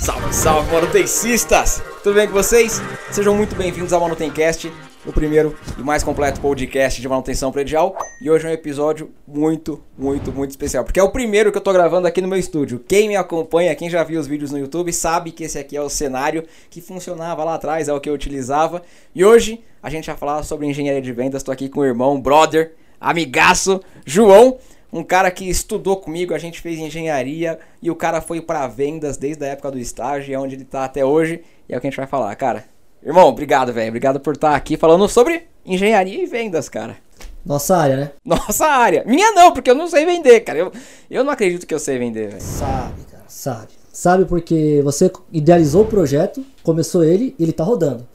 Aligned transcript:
Salve, 0.00 0.32
salve, 0.32 0.72
manutencistas! 0.72 1.82
Tudo 2.02 2.14
bem 2.14 2.26
com 2.26 2.32
vocês? 2.32 2.80
Sejam 3.10 3.34
muito 3.34 3.54
bem-vindos 3.54 3.92
ao 3.92 4.00
Manutencast, 4.00 4.72
o 5.04 5.12
primeiro 5.12 5.54
e 5.78 5.82
mais 5.82 6.02
completo 6.02 6.40
podcast 6.40 7.02
de 7.02 7.06
manutenção 7.06 7.52
predial. 7.52 7.94
E 8.22 8.30
hoje 8.30 8.46
é 8.46 8.50
um 8.50 8.52
episódio 8.54 9.10
muito, 9.28 9.78
muito, 9.98 10.32
muito 10.32 10.52
especial, 10.52 10.84
porque 10.84 10.98
é 10.98 11.02
o 11.02 11.10
primeiro 11.10 11.52
que 11.52 11.58
eu 11.58 11.62
tô 11.62 11.70
gravando 11.70 12.08
aqui 12.08 12.22
no 12.22 12.28
meu 12.28 12.38
estúdio. 12.38 12.82
Quem 12.88 13.08
me 13.08 13.16
acompanha, 13.16 13.74
quem 13.74 13.90
já 13.90 14.02
viu 14.02 14.18
os 14.18 14.26
vídeos 14.26 14.50
no 14.50 14.58
YouTube, 14.58 14.90
sabe 14.90 15.32
que 15.32 15.44
esse 15.44 15.58
aqui 15.58 15.76
é 15.76 15.82
o 15.82 15.90
cenário 15.90 16.44
que 16.70 16.80
funcionava 16.80 17.44
lá 17.44 17.56
atrás, 17.56 17.86
é 17.86 17.92
o 17.92 18.00
que 18.00 18.08
eu 18.08 18.14
utilizava. 18.14 18.80
E 19.14 19.22
hoje 19.22 19.62
a 19.82 19.90
gente 19.90 20.06
vai 20.06 20.16
falar 20.16 20.42
sobre 20.44 20.66
engenharia 20.66 21.02
de 21.02 21.12
vendas. 21.12 21.42
Tô 21.42 21.52
aqui 21.52 21.68
com 21.68 21.80
o 21.80 21.84
irmão, 21.84 22.18
brother, 22.18 22.72
amigaço, 22.98 23.82
João 24.06 24.56
um 24.92 25.02
cara 25.02 25.30
que 25.30 25.48
estudou 25.48 25.96
comigo, 25.96 26.34
a 26.34 26.38
gente 26.38 26.60
fez 26.60 26.78
engenharia 26.78 27.58
e 27.80 27.90
o 27.90 27.94
cara 27.94 28.20
foi 28.20 28.40
para 28.40 28.66
vendas 28.66 29.16
desde 29.16 29.44
a 29.44 29.48
época 29.48 29.70
do 29.70 29.78
estágio, 29.78 30.34
é 30.34 30.38
onde 30.38 30.56
ele 30.56 30.64
tá 30.64 30.84
até 30.84 31.04
hoje, 31.04 31.42
e 31.68 31.74
é 31.74 31.76
o 31.76 31.80
que 31.80 31.86
a 31.86 31.90
gente 31.90 31.96
vai 31.96 32.06
falar, 32.06 32.34
cara. 32.36 32.64
Irmão, 33.02 33.28
obrigado, 33.28 33.72
velho. 33.72 33.88
Obrigado 33.88 34.20
por 34.20 34.34
estar 34.34 34.54
aqui 34.54 34.76
falando 34.76 35.08
sobre 35.08 35.44
engenharia 35.64 36.22
e 36.22 36.26
vendas, 36.26 36.68
cara. 36.68 36.96
Nossa 37.44 37.76
área, 37.76 37.96
né? 37.96 38.10
Nossa 38.24 38.66
área. 38.66 39.02
Minha 39.06 39.32
não, 39.32 39.52
porque 39.52 39.70
eu 39.70 39.74
não 39.74 39.86
sei 39.86 40.04
vender, 40.04 40.40
cara. 40.40 40.58
Eu, 40.58 40.72
eu 41.10 41.24
não 41.24 41.32
acredito 41.32 41.66
que 41.66 41.74
eu 41.74 41.78
sei 41.78 41.98
vender, 41.98 42.28
velho. 42.28 42.42
Sabe, 42.42 43.02
cara, 43.10 43.24
sabe. 43.26 43.68
Sabe 43.92 44.24
porque 44.24 44.80
você 44.84 45.10
idealizou 45.32 45.82
o 45.82 45.86
projeto, 45.86 46.44
começou 46.62 47.02
ele 47.02 47.34
e 47.38 47.42
ele 47.42 47.52
tá 47.52 47.64
rodando. 47.64 48.06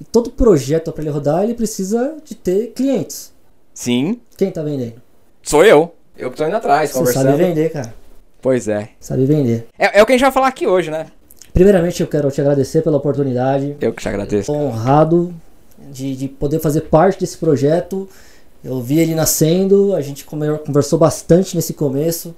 E 0.00 0.04
todo 0.04 0.30
projeto 0.30 0.92
para 0.92 1.02
ele 1.02 1.10
rodar, 1.10 1.42
ele 1.42 1.54
precisa 1.54 2.16
de 2.24 2.34
ter 2.34 2.68
clientes. 2.68 3.32
Sim. 3.74 4.20
Quem 4.36 4.50
tá 4.50 4.62
vendendo? 4.62 5.02
Sou 5.42 5.64
eu. 5.64 5.92
Eu 6.20 6.30
que 6.30 6.36
tô 6.36 6.46
indo 6.46 6.56
atrás, 6.56 6.90
Você 6.90 6.98
conversando. 6.98 7.24
sabe 7.30 7.44
vender, 7.44 7.72
cara. 7.72 7.94
Pois 8.42 8.68
é. 8.68 8.90
Sabe 9.00 9.24
vender. 9.24 9.66
é. 9.78 9.98
É 9.98 10.02
o 10.02 10.06
que 10.06 10.12
a 10.12 10.16
gente 10.16 10.22
vai 10.22 10.32
falar 10.32 10.48
aqui 10.48 10.66
hoje, 10.66 10.90
né? 10.90 11.06
Primeiramente, 11.52 12.00
eu 12.00 12.06
quero 12.06 12.30
te 12.30 12.40
agradecer 12.40 12.82
pela 12.82 12.96
oportunidade. 12.96 13.76
Eu 13.80 13.92
que 13.92 14.02
te 14.02 14.08
agradeço. 14.08 14.52
Tô 14.52 14.58
honrado 14.58 15.34
de, 15.90 16.14
de 16.14 16.28
poder 16.28 16.60
fazer 16.60 16.82
parte 16.82 17.20
desse 17.20 17.36
projeto. 17.36 18.08
Eu 18.62 18.80
vi 18.80 18.98
ele 19.00 19.14
nascendo, 19.14 19.94
a 19.94 20.00
gente 20.00 20.24
conversou 20.24 20.98
bastante 20.98 21.56
nesse 21.56 21.72
começo. 21.72 22.34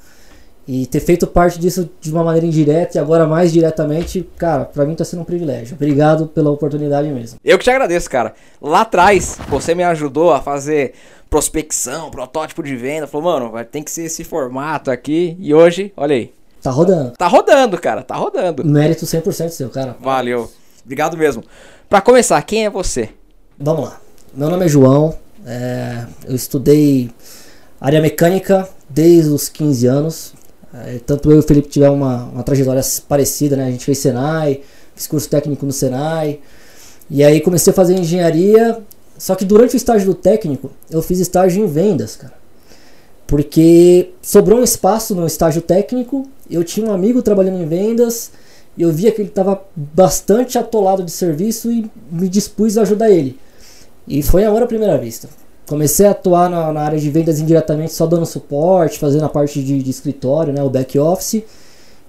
E 0.66 0.86
ter 0.86 1.00
feito 1.00 1.26
parte 1.26 1.58
disso 1.58 1.90
de 2.00 2.12
uma 2.12 2.22
maneira 2.22 2.46
indireta 2.46 2.96
e 2.96 3.00
agora 3.00 3.26
mais 3.26 3.52
diretamente, 3.52 4.28
cara, 4.38 4.64
pra 4.64 4.84
mim 4.86 4.94
tá 4.94 5.04
sendo 5.04 5.22
um 5.22 5.24
privilégio. 5.24 5.74
Obrigado 5.74 6.28
pela 6.28 6.50
oportunidade 6.50 7.08
mesmo. 7.08 7.38
Eu 7.44 7.58
que 7.58 7.64
te 7.64 7.70
agradeço, 7.70 8.08
cara. 8.08 8.32
Lá 8.60 8.82
atrás, 8.82 9.38
você 9.48 9.74
me 9.74 9.82
ajudou 9.82 10.32
a 10.32 10.40
fazer 10.40 10.92
prospecção, 11.28 12.10
protótipo 12.10 12.62
de 12.62 12.76
venda. 12.76 13.08
Falou, 13.08 13.40
mano, 13.40 13.64
tem 13.64 13.82
que 13.82 13.90
ser 13.90 14.04
esse 14.04 14.22
formato 14.22 14.90
aqui. 14.90 15.36
E 15.40 15.52
hoje, 15.52 15.92
olha 15.96 16.14
aí. 16.14 16.32
Tá 16.62 16.70
rodando. 16.70 17.10
Tá 17.18 17.26
rodando, 17.26 17.76
cara. 17.80 18.02
Tá 18.02 18.14
rodando. 18.14 18.64
Mérito 18.64 19.04
100% 19.04 19.48
seu, 19.48 19.68
cara. 19.68 19.96
Valeu. 20.00 20.48
Obrigado 20.84 21.16
mesmo. 21.16 21.42
Pra 21.88 22.00
começar, 22.00 22.40
quem 22.42 22.66
é 22.66 22.70
você? 22.70 23.08
Vamos 23.58 23.84
lá. 23.86 24.00
Meu 24.32 24.48
nome 24.48 24.64
é 24.64 24.68
João. 24.68 25.14
é, 25.44 26.06
eu 26.28 26.36
estudei 26.36 27.10
área 27.80 28.00
mecânica 28.00 28.68
desde 28.88 29.30
os 29.30 29.48
15 29.48 29.86
anos. 29.86 30.34
É, 30.74 30.98
tanto 31.04 31.30
eu 31.30 31.36
e 31.36 31.40
o 31.40 31.42
Felipe 31.42 31.68
tivemos 31.68 31.96
uma, 31.96 32.24
uma 32.24 32.42
trajetória 32.42 32.82
parecida, 33.08 33.56
né? 33.56 33.66
A 33.66 33.70
gente 33.70 33.84
fez 33.84 33.98
Senai, 33.98 34.60
fiz 34.94 35.06
curso 35.06 35.28
técnico 35.28 35.66
no 35.66 35.72
Senai. 35.72 36.40
E 37.10 37.22
aí 37.22 37.40
comecei 37.40 37.70
a 37.72 37.74
fazer 37.74 37.94
engenharia. 37.94 38.82
Só 39.18 39.34
que 39.34 39.44
durante 39.44 39.74
o 39.74 39.76
estágio 39.76 40.06
do 40.06 40.14
técnico, 40.14 40.70
eu 40.90 41.02
fiz 41.02 41.20
estágio 41.20 41.62
em 41.62 41.66
vendas, 41.66 42.16
cara. 42.16 42.32
Porque 43.26 44.10
sobrou 44.20 44.60
um 44.60 44.64
espaço 44.64 45.14
no 45.14 45.26
estágio 45.26 45.62
técnico, 45.62 46.28
eu 46.50 46.64
tinha 46.64 46.86
um 46.86 46.92
amigo 46.92 47.22
trabalhando 47.22 47.62
em 47.62 47.66
vendas, 47.66 48.30
e 48.76 48.82
eu 48.82 48.92
via 48.92 49.12
que 49.12 49.22
ele 49.22 49.28
estava 49.28 49.62
bastante 49.74 50.58
atolado 50.58 51.02
de 51.02 51.10
serviço 51.10 51.70
e 51.70 51.90
me 52.10 52.28
dispus 52.28 52.76
a 52.76 52.82
ajudar 52.82 53.10
ele. 53.10 53.38
E 54.08 54.22
foi 54.22 54.44
amor 54.44 54.62
à 54.62 54.66
primeira 54.66 54.98
vista. 54.98 55.28
Comecei 55.66 56.06
a 56.06 56.10
atuar 56.10 56.50
na, 56.50 56.72
na 56.72 56.82
área 56.82 56.98
de 56.98 57.10
vendas 57.10 57.40
indiretamente, 57.40 57.92
só 57.92 58.06
dando 58.06 58.26
suporte, 58.26 58.98
fazendo 58.98 59.24
a 59.24 59.28
parte 59.28 59.62
de, 59.62 59.82
de 59.82 59.90
escritório, 59.90 60.52
né, 60.52 60.62
o 60.62 60.68
back 60.68 60.98
office, 60.98 61.42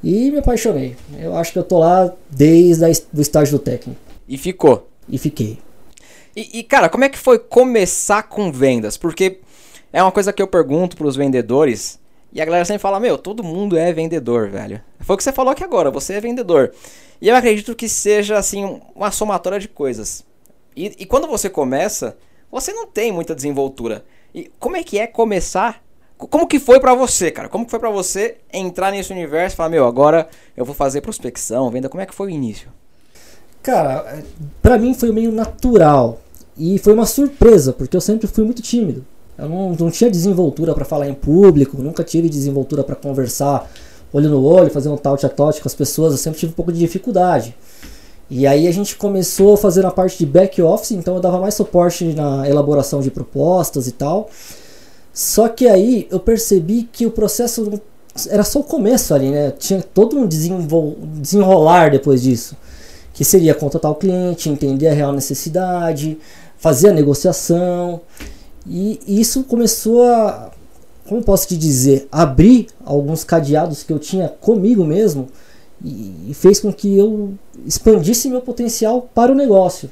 e 0.04 0.32
me 0.32 0.40
apaixonei. 0.40 0.96
Eu 1.18 1.36
acho 1.36 1.54
que 1.54 1.60
eu 1.60 1.64
tô 1.64 1.80
lá 1.80 2.12
desde 2.30 2.84
o 2.86 3.22
estágio 3.22 3.58
do 3.58 3.64
técnico. 3.64 4.00
E 4.28 4.38
ficou. 4.38 4.88
E 5.08 5.18
fiquei. 5.18 5.60
E, 6.36 6.60
e, 6.60 6.64
cara, 6.64 6.90
como 6.90 7.04
é 7.04 7.10
que 7.10 7.18
foi 7.18 7.38
começar 7.38 8.24
com 8.24 8.52
vendas? 8.52 8.98
Porque 8.98 9.40
é 9.92 10.02
uma 10.02 10.12
coisa 10.12 10.34
que 10.34 10.42
eu 10.42 10.48
pergunto 10.48 10.98
pros 10.98 11.16
vendedores. 11.16 12.00
E 12.34 12.42
a 12.42 12.46
galera 12.46 12.66
sempre 12.66 12.82
fala, 12.82 13.00
meu, 13.00 13.18
todo 13.18 13.44
mundo 13.44 13.78
é 13.78 13.94
vendedor, 13.94 14.50
velho. 14.50 14.82
Foi 15.00 15.14
o 15.14 15.18
que 15.18 15.24
você 15.24 15.32
falou 15.32 15.52
aqui 15.52 15.64
agora, 15.64 15.92
você 15.92 16.14
é 16.14 16.20
vendedor. 16.20 16.74
E 17.22 17.30
eu 17.30 17.36
acredito 17.36 17.76
que 17.76 17.88
seja, 17.88 18.38
assim, 18.38 18.82
uma 18.96 19.12
somatória 19.12 19.60
de 19.60 19.68
coisas. 19.68 20.26
E, 20.76 20.94
e 20.98 21.06
quando 21.06 21.28
você 21.28 21.50
começa, 21.50 22.18
você 22.54 22.72
não 22.72 22.88
tem 22.88 23.12
muita 23.12 23.36
desenvoltura. 23.36 24.06
E 24.34 24.50
como 24.60 24.78
é 24.78 24.84
que 24.84 24.98
é 24.98 25.08
começar? 25.08 25.82
Co- 26.18 26.28
Como 26.28 26.48
que 26.48 26.60
foi 26.60 26.80
pra 26.80 26.94
você, 26.96 27.30
cara? 27.32 27.50
Como 27.50 27.66
que 27.66 27.72
foi 27.72 27.80
pra 27.80 27.90
você 27.90 28.38
entrar 28.52 28.92
nesse 28.92 29.12
universo 29.12 29.56
e 29.56 29.58
falar, 29.58 29.70
meu, 29.70 29.86
agora 29.86 30.28
eu 30.56 30.64
vou 30.64 30.74
fazer 30.74 31.02
prospecção, 31.02 31.70
venda? 31.70 31.90
Como 31.90 32.02
é 32.02 32.06
que 32.06 32.14
foi 32.16 32.28
o 32.28 32.30
início? 32.30 32.70
Cara, 33.62 34.18
é, 34.18 34.24
pra 34.62 34.78
mim 34.78 34.94
foi 34.94 35.12
meio 35.12 35.32
natural. 35.32 36.20
E 36.58 36.78
foi 36.78 36.94
uma 36.94 37.06
surpresa, 37.06 37.74
porque 37.74 37.96
eu 37.98 38.02
sempre 38.02 38.28
fui 38.28 38.44
muito 38.44 38.62
tímido. 38.62 39.06
Eu 39.38 39.50
não, 39.50 39.72
não 39.74 39.90
tinha 39.90 40.10
desenvoltura 40.12 40.74
pra 40.76 40.86
falar 40.86 41.08
em 41.10 41.14
público, 41.14 41.82
nunca 41.82 42.04
tive 42.04 42.30
desenvoltura 42.30 42.84
pra 42.84 42.96
conversar 42.96 43.70
olho 44.12 44.30
no 44.30 44.44
olho, 44.44 44.70
fazer 44.70 44.90
um 44.90 44.98
tal 44.98 45.16
a 45.16 45.30
tote 45.30 45.60
com 45.60 45.68
as 45.68 45.74
pessoas, 45.74 46.12
eu 46.12 46.18
sempre 46.20 46.40
tive 46.40 46.52
um 46.52 46.56
pouco 46.56 46.72
de 46.72 46.78
dificuldade. 46.78 47.56
E 48.30 48.48
aí 48.48 48.68
a 48.68 48.72
gente 48.72 48.96
começou 48.96 49.54
a 49.54 49.58
fazer 49.58 49.86
a 49.86 49.92
parte 49.92 50.18
de 50.18 50.26
back 50.26 50.62
office, 50.62 50.92
então 50.92 51.16
eu 51.16 51.22
dava 51.22 51.40
mais 51.40 51.54
suporte 51.54 52.06
na 52.14 52.48
elaboração 52.48 53.02
de 53.02 53.12
propostas 53.12 53.88
e 53.88 53.92
tal. 53.92 54.30
Só 55.14 55.48
que 55.48 55.68
aí 55.68 56.08
eu 56.10 56.20
percebi 56.20 56.90
que 56.92 57.06
o 57.06 57.12
processo 57.12 57.80
era 58.30 58.44
só 58.44 58.60
o 58.60 58.64
começo 58.64 59.14
ali, 59.14 59.30
né? 59.30 59.52
Tinha 59.52 59.82
todo 59.82 60.18
um 60.18 60.28
desenrolar 60.28 61.92
depois 61.92 62.22
disso 62.22 62.56
que 63.14 63.24
seria 63.24 63.54
contratar 63.54 63.92
o 63.92 63.96
cliente, 63.96 64.50
entender 64.50 64.88
a 64.88 64.94
real 64.94 65.14
necessidade, 65.14 66.18
fazer 66.58 66.90
a 66.90 66.94
negociação. 66.94 68.02
E 68.66 69.00
isso 69.08 69.44
começou 69.44 70.04
a, 70.04 70.52
como 71.08 71.22
posso 71.22 71.48
te 71.48 71.56
dizer, 71.56 72.08
abrir 72.12 72.68
alguns 72.84 73.24
cadeados 73.24 73.84
que 73.84 73.94
eu 73.94 74.00
tinha 74.00 74.28
comigo 74.28 74.84
mesmo 74.84 75.28
e, 75.84 76.34
fez 76.34 76.60
com 76.60 76.72
que 76.72 76.98
eu 76.98 77.34
expandisse 77.66 78.30
meu 78.30 78.42
potencial 78.42 79.10
para 79.14 79.32
o 79.32 79.36
negócio. 79.36 79.92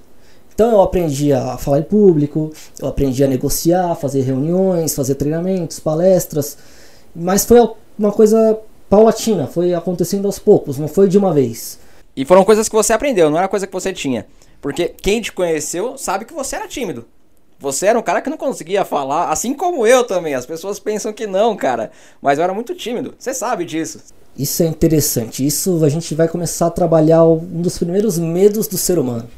Então 0.54 0.72
eu 0.72 0.82
aprendi 0.82 1.34
a 1.34 1.58
falar 1.58 1.80
em 1.80 1.84
público, 1.84 2.52
eu 2.80 2.88
aprendi 2.88 3.24
a 3.24 3.28
negociar, 3.28 3.96
fazer 3.96 4.22
reuniões, 4.22 4.94
fazer 4.94 5.16
treinamentos, 5.16 5.80
palestras, 5.80 6.58
mas 7.16 7.46
foi 7.46 7.58
uma 7.98 8.12
coisa 8.12 8.60
paulatina, 8.90 9.48
foi 9.48 9.74
acontecendo 9.74 10.26
aos 10.26 10.40
poucos, 10.40 10.78
não 10.78 10.88
foi 10.88 11.08
de 11.08 11.18
uma 11.18 11.34
vez. 11.34 11.80
E 12.16 12.26
foram 12.26 12.44
coisas 12.44 12.68
que 12.68 12.76
você 12.76 12.94
aprendeu, 12.94 13.30
não 13.30 13.38
era 13.38 13.48
coisa 13.48 13.66
que 13.66 13.74
você 13.74 13.94
tinha. 13.94 14.26
Porque 14.62 14.90
quem 14.90 15.22
te 15.22 15.32
conheceu 15.32 15.98
sabe 15.98 16.26
que 16.26 16.34
você 16.34 16.56
era 16.56 16.68
tímido. 16.68 17.06
Você 17.62 17.86
era 17.86 18.00
um 18.00 18.02
cara 18.02 18.22
que 18.22 18.30
não 18.30 18.38
conseguia 18.38 18.84
falar, 18.84 19.30
assim 19.30 19.54
como 19.54 19.86
eu 19.86 20.04
também. 20.04 20.34
As 20.34 20.48
pessoas 20.48 20.80
pensam 20.80 21.14
que 21.14 21.28
não, 21.28 21.56
cara. 21.56 21.92
Mas 22.20 22.40
eu 22.40 22.44
era 22.44 22.54
muito 22.54 22.74
tímido. 22.74 23.14
Você 23.20 23.36
sabe 23.36 23.64
disso. 23.64 24.00
Isso 24.36 24.64
é 24.64 24.66
interessante. 24.66 25.46
Isso 25.46 25.86
a 25.86 25.90
gente 25.90 26.16
vai 26.16 26.28
começar 26.28 26.68
a 26.68 26.72
trabalhar 26.72 27.24
um 27.24 27.62
dos 27.62 27.78
primeiros 27.78 28.18
medos 28.18 28.68
do 28.68 28.78
ser 28.78 28.98
humano. 28.98 29.30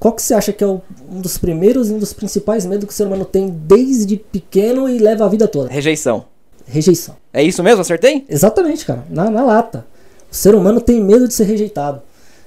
Qual 0.00 0.14
que 0.14 0.22
você 0.22 0.32
acha 0.32 0.52
que 0.52 0.64
é 0.64 0.66
um 0.66 0.80
dos 1.20 1.36
primeiros 1.36 1.90
e 1.90 1.92
um 1.92 1.98
dos 1.98 2.14
principais 2.14 2.64
medos 2.64 2.86
que 2.86 2.92
o 2.92 2.96
ser 2.96 3.06
humano 3.06 3.26
tem 3.26 3.50
desde 3.50 4.16
pequeno 4.16 4.88
e 4.88 4.98
leva 4.98 5.26
a 5.26 5.28
vida 5.28 5.46
toda? 5.46 5.68
Rejeição. 5.68 6.24
Rejeição. 6.66 7.16
É 7.32 7.42
isso 7.42 7.62
mesmo? 7.62 7.82
Acertei? 7.82 8.24
Exatamente, 8.28 8.86
cara. 8.86 9.04
Na, 9.10 9.28
na 9.30 9.44
lata. 9.44 9.86
O 10.30 10.34
ser 10.34 10.54
humano 10.54 10.80
tem 10.80 11.00
medo 11.02 11.28
de 11.28 11.34
ser 11.34 11.44
rejeitado. 11.44 12.00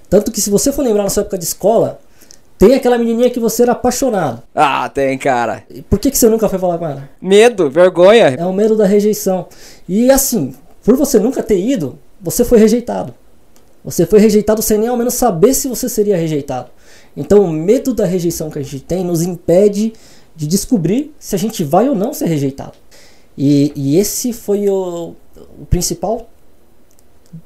Tanto 0.09 0.31
que 0.31 0.41
se 0.41 0.49
você 0.49 0.71
for 0.71 0.81
lembrar 0.81 1.03
na 1.03 1.09
sua 1.09 1.21
época 1.21 1.37
de 1.37 1.45
escola, 1.45 1.99
tem 2.57 2.73
aquela 2.73 2.97
menininha 2.97 3.29
que 3.29 3.39
você 3.39 3.63
era 3.63 3.73
apaixonado. 3.73 4.41
Ah, 4.53 4.87
tem, 4.89 5.17
cara. 5.17 5.63
E 5.69 5.81
por 5.81 5.99
que, 5.99 6.09
que 6.09 6.17
você 6.17 6.29
nunca 6.29 6.47
foi 6.47 6.57
falar 6.57 6.77
com 6.77 6.87
ela? 6.87 7.09
Medo, 7.21 7.69
vergonha. 7.69 8.35
É 8.37 8.45
o 8.45 8.53
medo 8.53 8.75
da 8.77 8.85
rejeição. 8.85 9.47
E 9.87 10.09
assim, 10.09 10.55
por 10.83 10.95
você 10.95 11.19
nunca 11.19 11.43
ter 11.43 11.59
ido, 11.59 11.99
você 12.21 12.45
foi 12.45 12.57
rejeitado. 12.57 13.13
Você 13.83 14.05
foi 14.05 14.19
rejeitado 14.19 14.61
sem 14.61 14.77
nem 14.77 14.87
ao 14.87 14.97
menos 14.97 15.13
saber 15.13 15.53
se 15.53 15.67
você 15.67 15.89
seria 15.89 16.17
rejeitado. 16.17 16.69
Então 17.15 17.43
o 17.43 17.51
medo 17.51 17.93
da 17.93 18.05
rejeição 18.05 18.49
que 18.49 18.59
a 18.59 18.63
gente 18.63 18.79
tem 18.79 19.03
nos 19.03 19.21
impede 19.21 19.93
de 20.35 20.47
descobrir 20.47 21.13
se 21.19 21.35
a 21.35 21.37
gente 21.37 21.63
vai 21.63 21.87
ou 21.87 21.95
não 21.95 22.13
ser 22.13 22.25
rejeitado. 22.25 22.73
E, 23.37 23.71
e 23.75 23.97
esse 23.97 24.31
foi 24.31 24.69
o, 24.69 25.13
o 25.59 25.65
principal. 25.65 26.29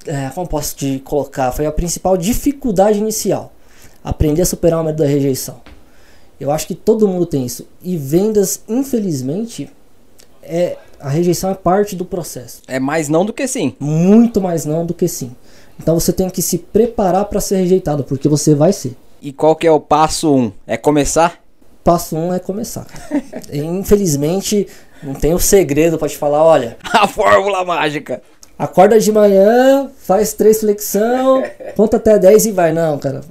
É, 0.06 0.30
como 0.30 0.48
posso 0.48 0.76
te 0.76 1.00
colocar? 1.00 1.52
Foi 1.52 1.66
a 1.66 1.72
principal 1.72 2.16
dificuldade 2.16 3.00
inicial. 3.00 3.52
Aprender 4.04 4.42
a 4.42 4.46
superar 4.46 4.82
o 4.82 4.84
medo 4.84 4.98
da 4.98 5.06
rejeição. 5.06 5.62
Eu 6.40 6.52
acho 6.52 6.68
que 6.68 6.76
todo 6.76 7.08
mundo 7.08 7.26
tem 7.26 7.46
isso. 7.46 7.68
E 7.82 7.98
vendas, 7.98 8.62
infelizmente, 8.68 9.70
é 10.42 10.78
a 11.00 11.10
rejeição 11.10 11.50
é 11.50 11.54
parte 11.54 11.96
do 11.96 12.04
processo. 12.04 12.62
É 12.68 12.80
mais 12.80 13.08
não 13.08 13.26
do 13.26 13.34
que 13.34 13.48
sim. 13.48 13.76
Muito 13.80 14.42
mais 14.42 14.66
não 14.66 14.86
do 14.86 14.94
que 14.94 15.08
sim. 15.08 15.36
Então 15.80 15.98
você 15.98 16.12
tem 16.12 16.30
que 16.30 16.42
se 16.42 16.58
preparar 16.58 17.26
para 17.26 17.40
ser 17.40 17.58
rejeitado, 17.58 18.04
porque 18.04 18.28
você 18.28 18.54
vai 18.54 18.74
ser. 18.74 18.96
E 19.22 19.32
qual 19.32 19.56
que 19.56 19.66
é 19.66 19.72
o 19.72 19.80
passo 19.80 20.34
1? 20.34 20.38
Um? 20.38 20.52
É 20.68 20.78
começar? 20.78 21.42
Passo 21.84 22.16
1 22.16 22.28
um 22.28 22.34
é 22.34 22.40
começar. 22.40 22.86
Infelizmente, 23.52 24.68
não 25.02 25.14
tem 25.14 25.32
o 25.34 25.38
um 25.38 25.40
segredo 25.40 25.98
para 25.98 26.10
te 26.10 26.18
falar, 26.18 26.44
olha. 26.44 26.78
A 26.92 27.08
fórmula 27.08 27.64
mágica. 27.64 28.22
Acorda 28.58 29.00
de 29.00 29.10
manhã, 29.10 29.90
faz 30.00 30.34
três 30.34 30.60
flexão, 30.60 31.42
conta 31.78 31.96
até 31.96 32.20
10 32.20 32.48
e 32.48 32.52
vai. 32.52 32.74
Não, 32.74 32.98
cara. 32.98 33.22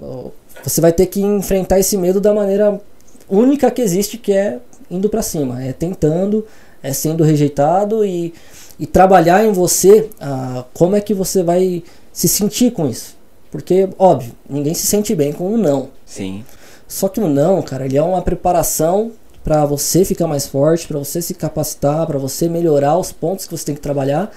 Você 0.64 0.80
vai 0.80 0.92
ter 0.92 1.06
que 1.06 1.20
enfrentar 1.20 1.78
esse 1.78 1.96
medo 1.96 2.20
da 2.20 2.32
maneira 2.34 2.80
única 3.28 3.70
que 3.70 3.82
existe, 3.82 4.18
que 4.18 4.32
é 4.32 4.58
indo 4.90 5.08
para 5.08 5.22
cima, 5.22 5.62
é 5.62 5.72
tentando, 5.72 6.46
é 6.82 6.92
sendo 6.92 7.22
rejeitado 7.22 8.04
e, 8.04 8.32
e 8.78 8.86
trabalhar 8.86 9.44
em 9.44 9.52
você 9.52 10.08
ah, 10.20 10.64
como 10.72 10.96
é 10.96 11.00
que 11.00 11.14
você 11.14 11.42
vai 11.42 11.82
se 12.12 12.28
sentir 12.28 12.72
com 12.72 12.88
isso. 12.88 13.16
Porque, 13.50 13.88
óbvio, 13.98 14.32
ninguém 14.48 14.74
se 14.74 14.86
sente 14.86 15.14
bem 15.14 15.32
com 15.32 15.44
o 15.44 15.54
um 15.54 15.56
não. 15.56 15.88
Sim. 16.04 16.44
Só 16.86 17.08
que 17.08 17.20
o 17.20 17.28
não, 17.28 17.62
cara, 17.62 17.86
ele 17.86 17.96
é 17.96 18.02
uma 18.02 18.22
preparação 18.22 19.12
para 19.44 19.64
você 19.64 20.04
ficar 20.04 20.26
mais 20.26 20.46
forte, 20.46 20.86
para 20.86 20.98
você 20.98 21.22
se 21.22 21.34
capacitar, 21.34 22.06
para 22.06 22.18
você 22.18 22.48
melhorar 22.48 22.98
os 22.98 23.12
pontos 23.12 23.46
que 23.46 23.56
você 23.56 23.64
tem 23.64 23.74
que 23.74 23.80
trabalhar 23.80 24.30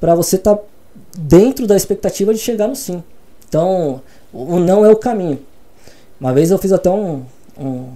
para 0.00 0.14
você 0.14 0.36
estar 0.36 0.56
tá 0.56 0.62
dentro 1.16 1.66
da 1.66 1.76
expectativa 1.76 2.32
de 2.32 2.40
chegar 2.40 2.66
no 2.66 2.74
sim. 2.74 3.04
Então, 3.48 4.00
o 4.32 4.58
não 4.58 4.84
é 4.84 4.88
o 4.88 4.96
caminho. 4.96 5.38
Uma 6.20 6.32
vez 6.32 6.50
eu 6.50 6.58
fiz 6.58 6.72
até 6.72 6.90
um, 6.90 7.22
um, 7.58 7.88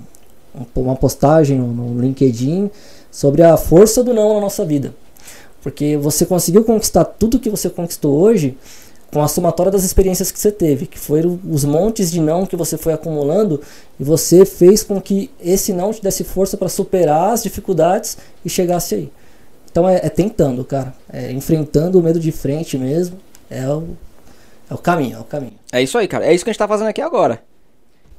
uma 0.75 0.97
postagem 0.97 1.59
no 1.59 2.01
LinkedIn 2.01 2.71
sobre 3.11 3.43
a 3.43 3.57
força 3.57 4.03
do 4.03 4.15
não 4.15 4.35
na 4.35 4.41
nossa 4.41 4.65
vida. 4.65 4.95
Porque 5.63 5.97
você 5.97 6.25
conseguiu 6.25 6.65
conquistar 6.65 7.05
tudo 7.05 7.39
que 7.39 7.51
você 7.51 7.69
conquistou 7.69 8.19
hoje 8.19 8.57
com 9.13 9.23
a 9.23 9.29
somatória 9.29 9.71
das 9.71 9.85
experiências 9.85 10.33
que 10.33 10.39
você 10.39 10.51
teve, 10.51 10.87
que 10.87 10.99
foram 10.99 11.39
os 11.49 11.65
montes 11.65 12.11
de 12.11 12.21
não 12.21 12.45
que 12.45 12.57
você 12.57 12.77
foi 12.77 12.93
acumulando 12.93 13.61
e 13.99 14.03
você 14.03 14.45
fez 14.45 14.83
com 14.83 15.01
que 15.01 15.31
esse 15.41 15.73
não 15.73 15.93
te 15.93 16.03
desse 16.03 16.25
força 16.25 16.57
para 16.57 16.69
superar 16.69 17.33
as 17.33 17.43
dificuldades 17.43 18.19
e 18.45 18.51
chegasse 18.51 18.95
aí. 18.95 19.13
Então 19.71 19.89
é, 19.89 19.97
é 19.97 20.09
tentando, 20.09 20.65
cara. 20.65 20.95
É 21.13 21.31
enfrentando 21.31 21.99
o 21.99 22.03
medo 22.03 22.19
de 22.19 22.33
frente 22.33 22.77
mesmo. 22.77 23.17
É 23.49 23.69
o, 23.69 23.85
é 24.69 24.75
o 24.75 24.79
caminho, 24.79 25.19
é 25.19 25.21
o 25.21 25.25
caminho. 25.25 25.55
É 25.71 25.83
isso 25.83 25.97
aí, 25.97 26.09
cara. 26.09 26.27
É 26.27 26.35
isso 26.35 26.45
que 26.45 26.51
a 26.51 26.53
gente 26.53 26.59
tá 26.59 26.69
fazendo 26.69 26.89
aqui 26.89 27.01
agora. 27.01 27.41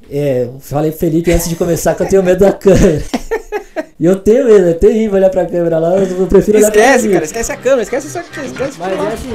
É, 0.10 0.44
eu 0.44 0.60
falei 0.60 0.92
Felipe 0.92 1.32
antes 1.32 1.50
de 1.50 1.56
começar 1.56 1.96
que 1.96 2.04
eu 2.04 2.08
tenho 2.08 2.24
medo 2.24 2.40
da 2.40 2.54
câmera. 2.54 3.02
E 3.98 4.06
eu 4.06 4.20
tenho 4.20 4.46
medo, 4.46 4.68
é 4.68 4.74
terrível 4.74 5.16
olhar 5.16 5.30
pra 5.30 5.46
câmera 5.46 5.80
lá, 5.80 5.96
eu 5.96 6.28
prefiro 6.28 6.58
olhar 6.58 6.70
pra 6.70 6.82
Esquece, 6.82 7.10
cara, 7.10 7.26
esquece 7.26 7.52
a 7.52 7.58
câmera, 7.58 7.82
esquece 7.82 8.18
aqui, 8.18 8.46
esquece 8.46 8.78
Mas 8.78 8.92
é 8.92 9.14
assim. 9.14 9.30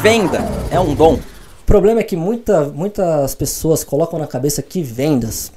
Venda 0.00 0.38
é 0.70 0.78
um 0.78 0.94
dom. 0.94 1.14
O 1.14 1.66
problema 1.66 1.98
é 1.98 2.04
que 2.04 2.16
muita, 2.16 2.62
muitas 2.66 3.34
pessoas 3.34 3.82
colocam 3.82 4.20
na 4.20 4.26
cabeça 4.28 4.62
que 4.62 4.82
vendas 4.82 5.50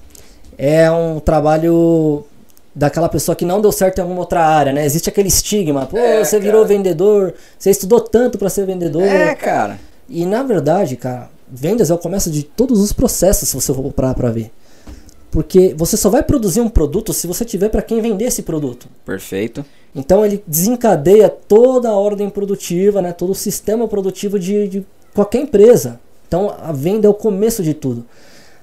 é 0.57 0.89
um 0.89 1.19
trabalho 1.19 2.25
daquela 2.73 3.07
pessoa 3.07 3.35
que 3.35 3.45
não 3.45 3.61
deu 3.61 3.71
certo 3.71 3.99
em 3.99 4.01
alguma 4.01 4.21
outra 4.21 4.43
área, 4.43 4.73
né? 4.73 4.85
Existe 4.85 5.07
aquele 5.07 5.27
estigma, 5.27 5.85
pô, 5.85 5.97
é, 5.97 6.23
você 6.23 6.37
cara. 6.37 6.43
virou 6.43 6.65
vendedor, 6.65 7.33
você 7.57 7.69
estudou 7.69 8.01
tanto 8.01 8.37
para 8.39 8.49
ser 8.49 8.65
vendedor. 8.65 9.03
É, 9.03 9.35
cara. 9.35 9.79
E 10.09 10.25
na 10.25 10.41
verdade, 10.41 10.95
cara, 10.95 11.29
vendas 11.51 11.89
é 11.89 11.93
o 11.93 11.97
começo 11.97 12.29
de 12.29 12.43
todos 12.43 12.79
os 12.79 12.93
processos, 12.93 13.49
se 13.49 13.55
você 13.55 13.73
for 13.73 13.91
parar 13.91 14.13
para 14.13 14.31
ver. 14.31 14.51
Porque 15.31 15.75
você 15.77 15.95
só 15.95 16.09
vai 16.09 16.23
produzir 16.23 16.61
um 16.61 16.69
produto 16.69 17.13
se 17.13 17.27
você 17.27 17.45
tiver 17.45 17.69
para 17.69 17.81
quem 17.81 18.01
vender 18.01 18.25
esse 18.25 18.41
produto. 18.41 18.87
Perfeito. 19.05 19.63
Então 19.95 20.25
ele 20.25 20.43
desencadeia 20.47 21.29
toda 21.29 21.89
a 21.89 21.93
ordem 21.93 22.29
produtiva, 22.29 23.01
né, 23.01 23.11
todo 23.11 23.31
o 23.31 23.35
sistema 23.35 23.87
produtivo 23.87 24.39
de, 24.39 24.67
de 24.67 24.85
qualquer 25.13 25.41
empresa. 25.41 25.99
Então 26.27 26.55
a 26.61 26.71
venda 26.71 27.07
é 27.07 27.09
o 27.09 27.13
começo 27.13 27.61
de 27.61 27.73
tudo 27.73 28.05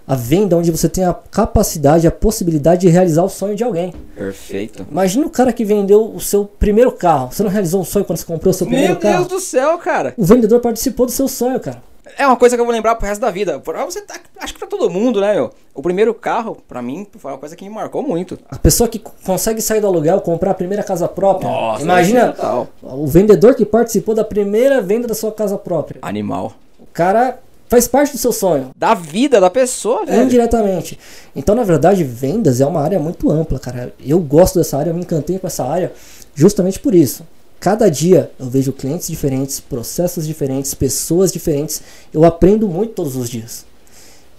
a 0.06 0.15
venda 0.15 0.56
onde 0.56 0.71
você 0.71 0.89
tem 0.89 1.05
a 1.05 1.12
capacidade, 1.12 2.06
a 2.06 2.12
possibilidade 2.12 2.82
de 2.82 2.89
realizar 2.89 3.25
o 3.25 3.29
sonho 3.29 3.56
de 3.56 3.65
alguém. 3.65 3.93
Perfeito. 4.15 4.87
Imagina 4.89 5.27
o 5.27 5.31
cara 5.31 5.53
que 5.53 5.65
vendeu 5.65 6.15
o 6.15 6.21
seu 6.21 6.44
primeiro 6.44 6.93
carro. 6.93 7.32
Você 7.32 7.43
não 7.43 7.50
realizou 7.50 7.81
um 7.81 7.85
sonho 7.85 8.05
quando 8.05 8.19
você 8.19 8.25
comprou 8.25 8.53
o 8.53 8.55
seu 8.55 8.67
primeiro 8.67 8.93
Meu 8.93 9.00
carro? 9.00 9.21
Meu 9.21 9.29
Deus 9.29 9.43
do 9.43 9.44
céu, 9.44 9.77
cara. 9.79 10.15
O 10.17 10.25
vendedor 10.25 10.61
participou 10.61 11.06
do 11.06 11.12
seu 11.12 11.27
sonho, 11.27 11.59
cara. 11.59 11.82
É 12.19 12.26
uma 12.26 12.37
coisa 12.37 12.56
que 12.56 12.61
eu 12.61 12.64
vou 12.64 12.75
lembrar 12.75 12.94
pro 12.94 13.06
resto 13.06 13.20
da 13.20 13.31
vida. 13.31 13.58
Pra 13.58 13.85
você 13.85 14.00
tá, 14.00 14.14
acho 14.38 14.53
que 14.53 14.58
pra 14.58 14.69
todo 14.69 14.88
mundo, 14.88 15.20
né, 15.20 15.35
meu? 15.35 15.50
O 15.75 15.82
primeiro 15.82 16.14
carro, 16.14 16.56
pra 16.69 16.81
mim, 16.81 17.06
foi 17.19 17.32
uma 17.32 17.38
coisa 17.38 17.56
que 17.56 17.64
me 17.64 17.75
marcou 17.75 18.03
muito. 18.03 18.38
A 18.49 18.56
pessoa 18.56 18.88
que 18.88 18.99
consegue 18.99 19.61
sair 19.61 19.81
do 19.81 19.87
aluguel, 19.87 20.20
comprar 20.20 20.53
a 20.53 20.55
primeira 20.55 20.82
casa 20.82 21.08
própria. 21.08 21.49
Nossa, 21.50 21.82
Imagina 21.82 22.35
o 22.82 23.06
vendedor 23.06 23.55
que 23.55 23.64
participou 23.64 24.14
da 24.14 24.25
primeira 24.25 24.81
venda 24.81 25.08
da 25.08 25.14
sua 25.14 25.32
casa 25.32 25.58
própria. 25.58 25.99
Animal. 26.03 26.53
O 26.79 26.87
cara 26.93 27.38
Faz 27.69 27.88
parte 27.88 28.12
do 28.12 28.19
seu 28.19 28.32
sonho. 28.32 28.70
Da 28.76 28.94
vida 28.94 29.41
da 29.41 29.50
pessoa, 29.50 30.06
velho. 30.06 30.23
Indiretamente. 30.23 30.99
Então, 31.35 31.55
na 31.55 31.64
verdade, 31.64 32.05
vendas 32.05 32.61
é 32.61 32.67
uma 32.67 32.81
área 32.81 32.99
muito 32.99 33.29
ampla, 33.29 33.58
cara. 33.58 33.93
Eu 34.05 34.20
gosto 34.20 34.58
dessa 34.58 34.79
área, 34.79 34.91
eu 34.91 34.94
me 34.94 35.00
encantei 35.00 35.38
com 35.38 35.47
essa 35.47 35.64
área 35.64 35.93
justamente 36.35 36.79
por 36.79 36.94
isso. 36.94 37.25
Cada 37.67 37.91
dia 37.91 38.31
eu 38.39 38.49
vejo 38.49 38.73
clientes 38.73 39.09
diferentes, 39.09 39.59
processos 39.59 40.25
diferentes, 40.25 40.73
pessoas 40.73 41.33
diferentes. 41.33 41.83
Eu 42.15 42.25
aprendo 42.25 42.69
muito 42.69 42.93
todos 42.93 43.17
os 43.17 43.29
dias. 43.29 43.67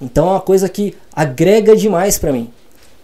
Então 0.02 0.30
é 0.30 0.32
uma 0.32 0.40
coisa 0.40 0.70
que 0.70 0.96
agrega 1.14 1.76
demais 1.76 2.18
para 2.18 2.32
mim. 2.32 2.50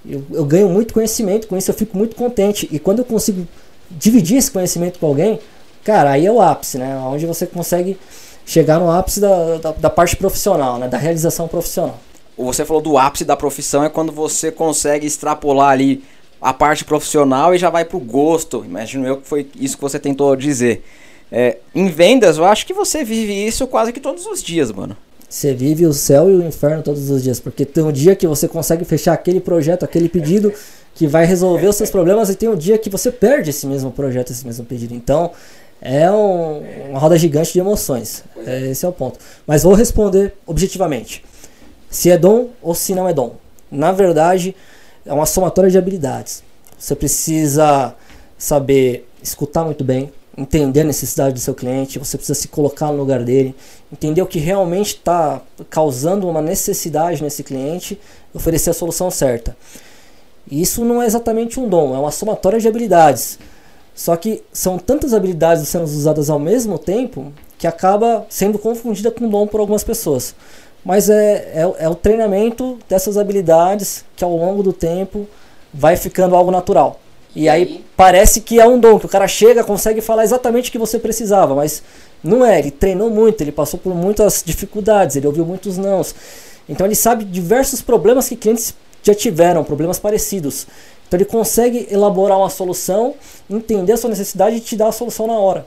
Eu, 0.10 0.24
eu 0.32 0.46
ganho 0.46 0.70
muito 0.70 0.94
conhecimento 0.94 1.46
com 1.46 1.58
isso, 1.58 1.70
eu 1.70 1.76
fico 1.76 1.98
muito 1.98 2.16
contente. 2.16 2.70
E 2.72 2.80
quando 2.80 3.00
eu 3.00 3.04
consigo 3.06 3.46
dividir 3.92 4.38
esse 4.38 4.50
conhecimento 4.50 4.98
com 4.98 5.08
alguém, 5.08 5.42
cara, 5.84 6.12
aí 6.12 6.26
é 6.26 6.32
o 6.32 6.42
ápice, 6.42 6.78
né? 6.78 6.98
Onde 7.00 7.26
você 7.26 7.46
consegue 7.46 7.98
chegar 8.46 8.80
no 8.80 8.90
ápice 8.90 9.20
da, 9.20 9.58
da, 9.58 9.72
da, 9.74 9.90
parte 9.90 10.16
profissional, 10.16 10.78
né? 10.78 10.88
da 10.88 10.98
realização 10.98 11.50
profissional. 11.50 12.00
Você 12.38 12.64
falou 12.64 12.82
do 12.82 12.98
ápice 12.98 13.26
da 13.26 13.36
profissão, 13.36 13.84
é 13.84 13.90
quando 13.90 14.14
você 14.14 14.54
consegue 14.54 15.06
extrapolar 15.06 15.72
ali 15.72 16.02
a 16.44 16.54
parte 16.54 16.84
profissional 16.84 17.56
e 17.56 17.58
já 17.58 17.70
vai 17.70 17.86
pro 17.86 17.98
gosto. 17.98 18.66
Imagino 18.66 19.08
eu 19.08 19.18
que 19.18 19.28
foi 19.28 19.48
isso 19.56 19.78
que 19.78 19.82
você 19.82 19.98
tentou 19.98 20.36
dizer. 20.36 20.84
É, 21.32 21.58
em 21.74 21.88
vendas, 21.88 22.38
eu 22.38 22.44
acho 22.44 22.66
que 22.66 22.74
você 22.74 23.02
vive 23.02 23.34
isso 23.34 23.66
quase 23.66 23.94
que 23.94 24.00
todos 24.02 24.26
os 24.26 24.44
dias, 24.44 24.70
mano. 24.70 24.96
Você 25.30 25.54
vive 25.54 25.88
o 25.88 25.94
céu 25.94 26.30
e 26.30 26.36
o 26.36 26.46
inferno 26.46 26.84
todos 26.84 27.10
os 27.10 27.24
dias, 27.24 27.40
porque 27.40 27.66
tem 27.66 27.84
um 27.84 27.92
dia 27.92 28.14
que 28.16 28.28
você 28.28 28.48
consegue 28.48 28.84
fechar 28.84 29.14
aquele 29.14 29.40
projeto, 29.40 29.84
aquele 29.84 30.10
pedido 30.10 30.54
que 30.94 31.08
vai 31.08 31.26
resolver 31.26 31.66
os 31.66 31.76
seus 31.76 31.90
problemas, 31.90 32.30
e 32.30 32.36
tem 32.36 32.50
um 32.50 32.56
dia 32.56 32.78
que 32.78 32.90
você 32.90 33.12
perde 33.12 33.50
esse 33.50 33.66
mesmo 33.66 33.90
projeto, 33.90 34.32
esse 34.32 34.46
mesmo 34.46 34.64
pedido. 34.66 34.94
Então, 34.94 35.32
é 35.82 36.12
um, 36.12 36.62
uma 36.90 37.00
roda 37.00 37.18
gigante 37.18 37.54
de 37.54 37.60
emoções. 37.60 38.24
É, 38.46 38.70
esse 38.70 38.86
é 38.86 38.88
o 38.88 38.92
ponto. 38.92 39.18
Mas 39.48 39.64
vou 39.64 39.74
responder 39.74 40.34
objetivamente. 40.46 41.24
Se 41.90 42.12
é 42.12 42.18
dom 42.18 42.50
ou 42.62 42.76
se 42.76 42.94
não 42.94 43.08
é 43.10 43.14
dom. 43.14 43.38
Na 43.72 43.92
verdade, 43.92 44.56
é 45.06 45.14
uma 45.14 45.26
somatória 45.26 45.70
de 45.70 45.78
habilidades. 45.78 46.44
Você 46.78 46.96
precisa 46.96 47.96
saber 48.38 49.08
escutar 49.22 49.64
muito 49.64 49.84
bem, 49.84 50.12
entender 50.38 50.82
a 50.82 50.86
necessidade 50.86 51.34
do 51.34 51.40
seu 51.40 51.54
cliente, 51.54 52.00
você 52.00 52.18
precisa 52.18 52.40
se 52.40 52.48
colocar 52.48 52.88
no 52.88 52.98
lugar 52.98 53.24
dele, 53.24 53.56
entender 53.92 54.22
o 54.22 54.26
que 54.26 54.40
realmente 54.40 54.96
está 54.96 55.42
causando 55.70 56.28
uma 56.28 56.42
necessidade 56.42 57.22
nesse 57.22 57.44
cliente, 57.44 58.00
oferecer 58.34 58.72
a 58.72 58.74
solução 58.74 59.12
certa. 59.12 59.56
E 60.50 60.62
isso 60.62 60.84
não 60.84 61.02
é 61.02 61.06
exatamente 61.06 61.60
um 61.60 61.70
dom, 61.70 61.96
é 61.96 62.00
uma 62.00 62.12
somatória 62.12 62.60
de 62.60 62.68
habilidades. 62.68 63.40
Só 63.96 64.16
que 64.16 64.44
são 64.52 64.78
tantas 64.78 65.14
habilidades 65.14 65.68
sendo 65.68 65.84
usadas 65.84 66.30
ao 66.30 66.40
mesmo 66.40 66.80
tempo 66.80 67.32
que 67.58 67.68
acaba 67.68 68.26
sendo 68.28 68.58
confundida 68.58 69.12
com 69.12 69.30
dom 69.30 69.48
por 69.48 69.60
algumas 69.60 69.84
pessoas. 69.84 70.36
Mas 70.84 71.10
é, 71.10 71.52
é, 71.54 71.86
é 71.86 71.90
o 71.90 71.96
treinamento 71.96 72.78
dessas 72.90 73.18
habilidades 73.18 74.04
que 74.16 74.24
ao 74.24 74.36
longo 74.36 74.62
do 74.62 74.74
tempo 74.74 75.28
vai 75.74 75.96
ficando 75.96 76.36
algo 76.36 76.52
natural. 76.52 77.00
E 77.36 77.50
aí 77.50 77.84
parece 77.98 78.42
que 78.42 78.60
é 78.60 78.68
um 78.68 78.80
dom, 78.80 79.00
que 79.00 79.06
o 79.06 79.10
cara 79.10 79.28
chega, 79.28 79.64
consegue 79.64 80.02
falar 80.02 80.24
exatamente 80.24 80.70
o 80.70 80.72
que 80.72 80.78
você 80.78 81.00
precisava, 81.00 81.56
mas 81.56 81.82
não 82.24 82.46
é, 82.46 82.60
ele 82.60 82.70
treinou 82.70 83.10
muito, 83.10 83.42
ele 83.42 83.52
passou 83.52 83.80
por 83.80 83.96
muitas 83.96 84.44
dificuldades, 84.46 85.16
ele 85.16 85.26
ouviu 85.26 85.46
muitos 85.46 85.78
nãos. 85.78 86.14
Então 86.70 86.86
ele 86.86 86.96
sabe 86.96 87.26
diversos 87.26 87.82
problemas 87.82 88.30
que 88.30 88.36
clientes 88.36 88.76
já 89.02 89.16
tiveram, 89.16 89.64
problemas 89.64 89.98
parecidos. 89.98 90.68
Então 91.08 91.18
ele 91.18 91.26
consegue 91.26 91.88
elaborar 91.90 92.38
uma 92.38 92.50
solução, 92.50 93.16
entender 93.50 93.94
a 93.94 93.98
sua 93.98 94.10
necessidade 94.10 94.58
e 94.58 94.60
te 94.60 94.76
dar 94.76 94.90
a 94.90 94.92
solução 94.92 95.26
na 95.26 95.34
hora. 95.34 95.66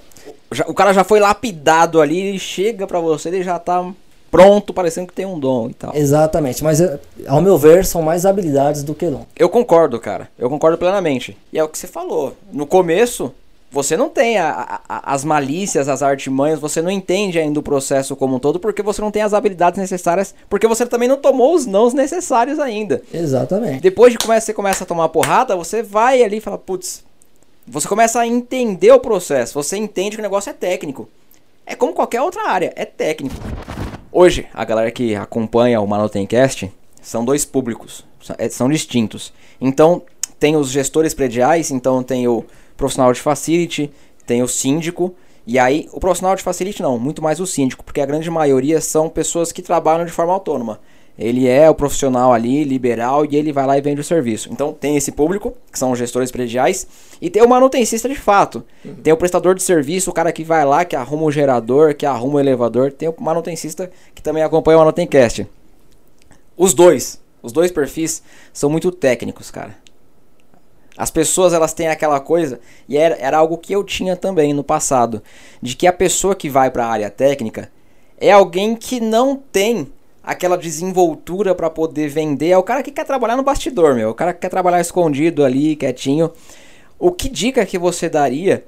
O 0.68 0.74
cara 0.74 0.92
já 0.92 1.02
foi 1.02 1.18
lapidado 1.18 2.00
ali, 2.00 2.20
ele 2.20 2.38
chega 2.38 2.86
para 2.86 3.00
você, 3.00 3.28
ele 3.28 3.42
já 3.42 3.58
tá 3.58 3.92
pronto, 4.30 4.72
parecendo 4.72 5.06
que 5.06 5.14
tem 5.14 5.26
um 5.26 5.38
dom 5.38 5.68
e 5.70 5.74
tal. 5.74 5.94
Exatamente, 5.94 6.62
mas 6.62 6.80
eh, 6.80 6.98
ao 7.26 7.40
meu 7.40 7.56
ver 7.56 7.84
são 7.84 8.02
mais 8.02 8.26
habilidades 8.26 8.82
do 8.82 8.94
que 8.94 9.06
dom. 9.06 9.24
Eu 9.36 9.48
concordo, 9.48 9.98
cara. 9.98 10.28
Eu 10.38 10.48
concordo 10.48 10.78
plenamente. 10.78 11.36
E 11.52 11.58
é 11.58 11.64
o 11.64 11.68
que 11.68 11.78
você 11.78 11.86
falou. 11.86 12.34
No 12.52 12.66
começo, 12.66 13.32
você 13.70 13.96
não 13.96 14.08
tem 14.08 14.38
a, 14.38 14.80
a, 14.88 15.12
as 15.12 15.24
malícias, 15.24 15.88
as 15.88 16.02
artimanhas, 16.02 16.60
você 16.60 16.80
não 16.80 16.90
entende 16.90 17.38
ainda 17.38 17.60
o 17.60 17.62
processo 17.62 18.16
como 18.16 18.36
um 18.36 18.38
todo, 18.38 18.58
porque 18.58 18.82
você 18.82 19.02
não 19.02 19.10
tem 19.10 19.22
as 19.22 19.34
habilidades 19.34 19.78
necessárias, 19.78 20.34
porque 20.48 20.66
você 20.66 20.86
também 20.86 21.08
não 21.08 21.16
tomou 21.16 21.54
os 21.54 21.66
nãos 21.66 21.92
necessários 21.92 22.58
ainda. 22.58 23.02
Exatamente. 23.12 23.80
Depois 23.80 24.12
de 24.12 24.18
que 24.18 24.26
você 24.26 24.54
começa 24.54 24.84
a 24.84 24.86
tomar 24.86 25.08
porrada, 25.08 25.56
você 25.56 25.82
vai 25.82 26.22
ali 26.22 26.38
e 26.38 26.40
fala, 26.40 26.58
putz, 26.58 27.04
você 27.66 27.88
começa 27.88 28.20
a 28.20 28.26
entender 28.26 28.92
o 28.92 29.00
processo, 29.00 29.54
você 29.54 29.76
entende 29.76 30.16
que 30.16 30.22
o 30.22 30.22
negócio 30.22 30.50
é 30.50 30.52
técnico. 30.52 31.08
É 31.66 31.74
como 31.74 31.92
qualquer 31.92 32.22
outra 32.22 32.48
área, 32.48 32.72
é 32.76 32.84
técnico. 32.84 33.34
Hoje, 34.18 34.46
a 34.54 34.64
galera 34.64 34.90
que 34.90 35.14
acompanha 35.14 35.78
o 35.78 35.86
Manutencast 35.86 36.72
são 37.02 37.22
dois 37.22 37.44
públicos, 37.44 38.02
é, 38.38 38.48
são 38.48 38.66
distintos. 38.66 39.30
Então, 39.60 40.04
tem 40.40 40.56
os 40.56 40.70
gestores 40.70 41.12
prediais, 41.12 41.70
então 41.70 42.02
tem 42.02 42.26
o 42.26 42.42
profissional 42.78 43.12
de 43.12 43.20
facility, 43.20 43.92
tem 44.24 44.42
o 44.42 44.48
síndico, 44.48 45.14
e 45.46 45.58
aí 45.58 45.86
o 45.92 46.00
profissional 46.00 46.34
de 46.34 46.42
facility 46.42 46.80
não, 46.80 46.98
muito 46.98 47.20
mais 47.20 47.40
o 47.40 47.46
síndico, 47.46 47.84
porque 47.84 48.00
a 48.00 48.06
grande 48.06 48.30
maioria 48.30 48.80
são 48.80 49.10
pessoas 49.10 49.52
que 49.52 49.60
trabalham 49.60 50.06
de 50.06 50.12
forma 50.12 50.32
autônoma. 50.32 50.80
Ele 51.18 51.48
é 51.48 51.68
o 51.70 51.74
profissional 51.74 52.32
ali, 52.32 52.62
liberal, 52.62 53.24
e 53.24 53.36
ele 53.36 53.52
vai 53.52 53.66
lá 53.66 53.78
e 53.78 53.80
vende 53.80 54.00
o 54.00 54.04
serviço. 54.04 54.52
Então 54.52 54.72
tem 54.72 54.96
esse 54.96 55.10
público, 55.10 55.54
que 55.72 55.78
são 55.78 55.90
os 55.90 55.98
gestores 55.98 56.30
prediais, 56.30 56.86
e 57.20 57.30
tem 57.30 57.42
o 57.42 57.48
manutencista 57.48 58.08
de 58.08 58.14
fato. 58.14 58.62
Uhum. 58.84 58.96
Tem 58.96 59.12
o 59.12 59.16
prestador 59.16 59.54
de 59.54 59.62
serviço, 59.62 60.10
o 60.10 60.12
cara 60.12 60.30
que 60.30 60.44
vai 60.44 60.64
lá, 60.64 60.84
que 60.84 60.94
arruma 60.94 61.24
o 61.24 61.32
gerador, 61.32 61.94
que 61.94 62.04
arruma 62.04 62.34
o 62.34 62.40
elevador. 62.40 62.92
Tem 62.92 63.08
o 63.08 63.14
manutencista 63.18 63.90
que 64.14 64.22
também 64.22 64.42
acompanha 64.42 64.76
o 64.76 64.80
Manutencast. 64.80 65.46
Os 66.54 66.74
dois, 66.74 67.18
os 67.42 67.52
dois 67.52 67.70
perfis 67.70 68.22
são 68.52 68.68
muito 68.68 68.90
técnicos, 68.90 69.50
cara. 69.50 69.74
As 70.96 71.10
pessoas 71.10 71.52
elas 71.52 71.74
têm 71.74 71.88
aquela 71.88 72.20
coisa, 72.20 72.60
e 72.88 72.96
era, 72.96 73.16
era 73.16 73.38
algo 73.38 73.58
que 73.58 73.72
eu 73.72 73.84
tinha 73.84 74.16
também 74.16 74.54
no 74.54 74.64
passado, 74.64 75.22
de 75.60 75.76
que 75.76 75.86
a 75.86 75.92
pessoa 75.92 76.34
que 76.34 76.48
vai 76.48 76.70
para 76.70 76.86
a 76.86 76.90
área 76.90 77.10
técnica 77.10 77.70
é 78.18 78.32
alguém 78.32 78.74
que 78.74 78.98
não 78.98 79.36
tem 79.36 79.92
aquela 80.26 80.58
desenvoltura 80.58 81.54
para 81.54 81.70
poder 81.70 82.08
vender. 82.08 82.48
É 82.48 82.58
o 82.58 82.62
cara 82.64 82.82
que 82.82 82.90
quer 82.90 83.04
trabalhar 83.04 83.36
no 83.36 83.44
bastidor, 83.44 83.94
meu. 83.94 84.10
O 84.10 84.14
cara 84.14 84.34
que 84.34 84.40
quer 84.40 84.48
trabalhar 84.48 84.80
escondido 84.80 85.44
ali, 85.44 85.76
quietinho. 85.76 86.32
O 86.98 87.12
que 87.12 87.28
dica 87.28 87.64
que 87.64 87.78
você 87.78 88.08
daria? 88.08 88.64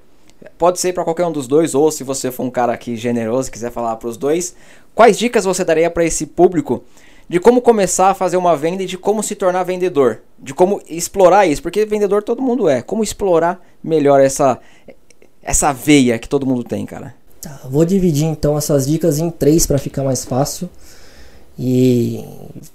Pode 0.57 0.79
ser 0.79 0.93
para 0.93 1.03
qualquer 1.03 1.27
um 1.27 1.33
dos 1.33 1.49
dois, 1.49 1.75
ou 1.75 1.91
se 1.91 2.05
você 2.05 2.31
for 2.31 2.45
um 2.45 2.51
cara 2.51 2.73
aqui 2.73 2.95
generoso 2.95 3.49
e 3.49 3.53
quiser 3.53 3.73
falar 3.73 3.97
para 3.97 4.09
os 4.09 4.17
dois, 4.17 4.55
quais 4.95 5.19
dicas 5.19 5.45
você 5.45 5.65
daria 5.65 5.91
para 5.91 6.05
esse 6.05 6.27
público 6.27 6.85
de 7.29 7.41
como 7.41 7.61
começar 7.61 8.11
a 8.11 8.15
fazer 8.15 8.37
uma 8.37 8.57
venda 8.57 8.85
e 8.85 8.87
de 8.87 8.97
como 8.97 9.21
se 9.21 9.35
tornar 9.35 9.65
vendedor, 9.65 10.21
de 10.39 10.55
como 10.55 10.81
explorar 10.89 11.47
isso, 11.47 11.61
porque 11.61 11.85
vendedor 11.85 12.23
todo 12.23 12.41
mundo 12.41 12.69
é, 12.69 12.81
como 12.81 13.03
explorar 13.03 13.61
melhor 13.83 14.21
essa 14.21 14.61
essa 15.43 15.73
veia 15.73 16.19
que 16.19 16.29
todo 16.29 16.47
mundo 16.47 16.63
tem, 16.63 16.87
cara. 16.87 17.15
Tá, 17.41 17.61
vou 17.69 17.85
dividir 17.85 18.27
então 18.27 18.57
essas 18.57 18.87
dicas 18.87 19.19
em 19.19 19.31
três 19.31 19.67
para 19.67 19.79
ficar 19.79 20.05
mais 20.05 20.25
fácil 20.25 20.69
e 21.59 22.25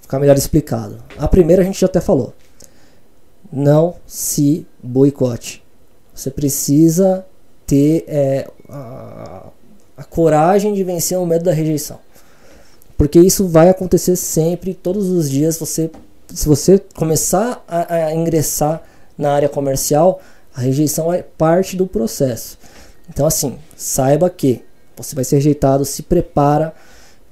ficar 0.01 0.19
melhor 0.19 0.35
explicado. 0.35 0.97
A 1.17 1.27
primeira 1.27 1.61
a 1.61 1.65
gente 1.65 1.79
já 1.79 1.87
até 1.87 2.01
falou. 2.01 2.33
Não 3.51 3.95
se 4.05 4.67
boicote. 4.81 5.63
Você 6.13 6.29
precisa 6.29 7.25
ter 7.65 8.03
é, 8.07 8.49
a, 8.69 9.47
a 9.95 10.03
coragem 10.03 10.73
de 10.73 10.83
vencer 10.83 11.17
o 11.17 11.25
medo 11.25 11.45
da 11.45 11.53
rejeição. 11.53 11.99
Porque 12.97 13.19
isso 13.19 13.47
vai 13.47 13.69
acontecer 13.69 14.15
sempre, 14.15 14.73
todos 14.73 15.09
os 15.09 15.29
dias. 15.29 15.57
Você, 15.57 15.89
se 16.27 16.47
você 16.47 16.79
começar 16.93 17.63
a, 17.67 17.93
a 17.93 18.13
ingressar 18.13 18.83
na 19.17 19.31
área 19.31 19.49
comercial, 19.49 20.19
a 20.53 20.61
rejeição 20.61 21.11
é 21.11 21.21
parte 21.21 21.75
do 21.77 21.87
processo. 21.87 22.57
Então, 23.09 23.25
assim, 23.25 23.57
saiba 23.75 24.29
que 24.29 24.63
você 24.95 25.15
vai 25.15 25.23
ser 25.23 25.37
rejeitado, 25.37 25.85
se 25.85 26.03
prepara, 26.03 26.73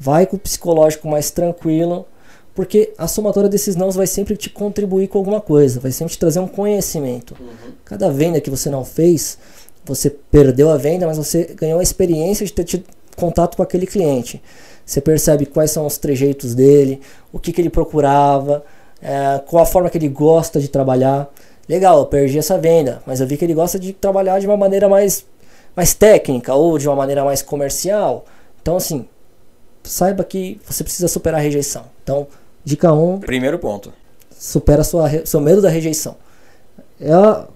vai 0.02 0.26
com 0.26 0.36
o 0.36 0.40
psicológico 0.40 1.08
mais 1.08 1.30
tranquilo, 1.30 2.08
porque 2.56 2.92
a 2.98 3.08
somatória 3.08 3.48
desses 3.48 3.76
nãos 3.76 3.96
vai 3.96 4.08
sempre 4.08 4.36
te 4.36 4.50
contribuir 4.50 5.08
com 5.08 5.20
alguma 5.20 5.40
coisa, 5.40 5.80
vai 5.80 5.92
sempre 5.92 6.14
te 6.14 6.18
trazer 6.18 6.40
um 6.40 6.48
conhecimento. 6.48 7.38
Uhum. 7.40 7.74
Cada 7.86 8.10
venda 8.10 8.42
que 8.42 8.50
você 8.50 8.68
não 8.68 8.84
fez, 8.84 9.38
você 9.86 10.10
perdeu 10.10 10.72
a 10.72 10.78
venda, 10.78 11.06
mas 11.06 11.18
você 11.18 11.54
ganhou 11.56 11.80
a 11.80 11.84
experiência 11.84 12.44
de 12.44 12.52
ter 12.52 12.64
tido 12.64 12.86
contato 13.16 13.56
com 13.56 13.62
aquele 13.62 13.86
cliente. 13.86 14.42
Você 14.84 15.00
percebe 15.00 15.46
quais 15.46 15.70
são 15.70 15.86
os 15.86 16.00
trejeitos 16.00 16.56
dele, 16.56 17.00
o 17.32 17.38
que, 17.38 17.54
que 17.54 17.62
ele 17.62 17.70
procurava, 17.70 18.66
é, 19.04 19.40
qual 19.46 19.62
a 19.62 19.68
forma 19.68 19.88
que 19.88 20.00
ele 20.00 20.10
gosta 20.10 20.60
de 20.60 20.68
trabalhar. 20.68 21.32
Legal, 21.70 22.00
eu 22.00 22.08
perdi 22.08 22.40
essa 22.40 22.58
venda, 22.58 23.04
mas 23.06 23.22
eu 23.22 23.28
vi 23.28 23.38
que 23.38 23.46
ele 23.46 23.54
gosta 23.54 23.78
de 23.78 23.94
trabalhar 23.94 24.40
de 24.40 24.48
uma 24.48 24.58
maneira 24.58 24.90
mais, 24.90 25.28
mais 25.76 25.94
técnica 25.94 26.56
ou 26.56 26.80
de 26.80 26.88
uma 26.88 26.96
maneira 26.96 27.24
mais 27.24 27.44
comercial. 27.44 28.26
Então, 28.60 28.78
assim, 28.78 29.06
saiba 29.84 30.24
que 30.24 30.60
você 30.66 30.84
precisa 30.84 31.08
superar 31.08 31.40
a 31.40 31.44
rejeição. 31.44 31.86
Então, 32.04 32.28
dica 32.64 32.94
1. 32.94 33.14
Um, 33.14 33.20
Primeiro 33.20 33.60
ponto. 33.60 33.94
Supera 34.32 34.84
sua, 34.84 35.26
seu 35.26 35.40
medo 35.40 35.62
da 35.62 35.70
rejeição. 35.70 36.16
É 37.00 37.14
a 37.14 37.48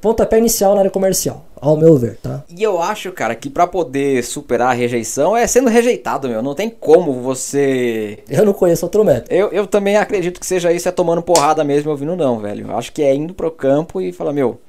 pontapé 0.00 0.38
inicial 0.38 0.74
na 0.74 0.80
área 0.80 0.90
comercial 0.90 1.44
ao 1.64 1.78
meu 1.78 1.96
ver, 1.96 2.18
tá? 2.18 2.44
E 2.50 2.62
eu 2.62 2.80
acho, 2.80 3.10
cara, 3.10 3.34
que 3.34 3.48
para 3.48 3.66
poder 3.66 4.22
superar 4.22 4.68
a 4.68 4.74
rejeição 4.74 5.34
é 5.34 5.46
sendo 5.46 5.70
rejeitado, 5.70 6.28
meu. 6.28 6.42
Não 6.42 6.54
tem 6.54 6.68
como 6.68 7.14
você. 7.22 8.18
Eu 8.28 8.44
não 8.44 8.52
conheço 8.52 8.84
outro 8.84 9.02
método. 9.02 9.34
Eu, 9.34 9.48
eu 9.48 9.66
também 9.66 9.96
acredito 9.96 10.38
que 10.38 10.46
seja 10.46 10.70
isso, 10.72 10.86
é 10.86 10.92
tomando 10.92 11.22
porrada 11.22 11.64
mesmo 11.64 11.90
ouvindo 11.90 12.14
não, 12.14 12.38
velho. 12.38 12.66
Eu 12.68 12.76
acho 12.76 12.92
que 12.92 13.02
é 13.02 13.14
indo 13.14 13.32
pro 13.32 13.50
campo 13.50 13.98
e 13.98 14.12
falar, 14.12 14.34
meu, 14.34 14.60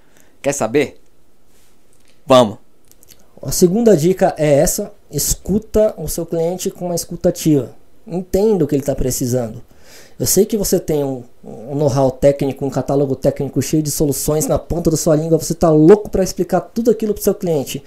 quer 0.41 0.53
saber? 0.53 1.01
Vamos. 2.25 2.64
A 3.41 3.51
segunda 3.51 3.95
dica 3.95 4.33
é 4.37 4.59
essa: 4.59 4.91
escuta 5.11 5.93
o 5.97 6.07
seu 6.07 6.25
cliente 6.25 6.71
com 6.71 6.85
uma 6.85 6.95
escutativa. 6.95 7.75
Entenda 8.07 8.63
o 8.63 8.67
que 8.67 8.75
ele 8.75 8.81
está 8.81 8.95
precisando. 8.95 9.61
Eu 10.17 10.25
sei 10.25 10.45
que 10.45 10.55
você 10.55 10.79
tem 10.79 11.03
um, 11.03 11.23
um 11.43 11.75
know-how 11.75 12.09
técnico, 12.09 12.65
um 12.65 12.69
catálogo 12.69 13.15
técnico 13.15 13.61
cheio 13.61 13.83
de 13.83 13.91
soluções 13.91 14.47
na 14.47 14.57
ponta 14.57 14.89
da 14.89 14.95
sua 14.95 15.15
língua, 15.15 15.37
você 15.37 15.51
está 15.51 15.69
louco 15.69 16.09
para 16.09 16.23
explicar 16.23 16.61
tudo 16.61 16.89
aquilo 16.89 17.13
para 17.13 17.19
o 17.19 17.23
seu 17.23 17.35
cliente, 17.35 17.83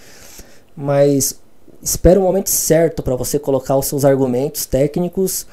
mas 0.76 1.40
espere 1.82 2.18
o 2.18 2.22
momento 2.22 2.50
certo 2.50 3.02
para 3.02 3.16
você 3.16 3.38
colocar 3.38 3.76
os 3.76 3.86
seus 3.86 4.04
argumentos 4.04 4.66
técnicos 4.66 5.46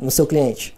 no 0.00 0.10
seu 0.10 0.26
cliente, 0.26 0.76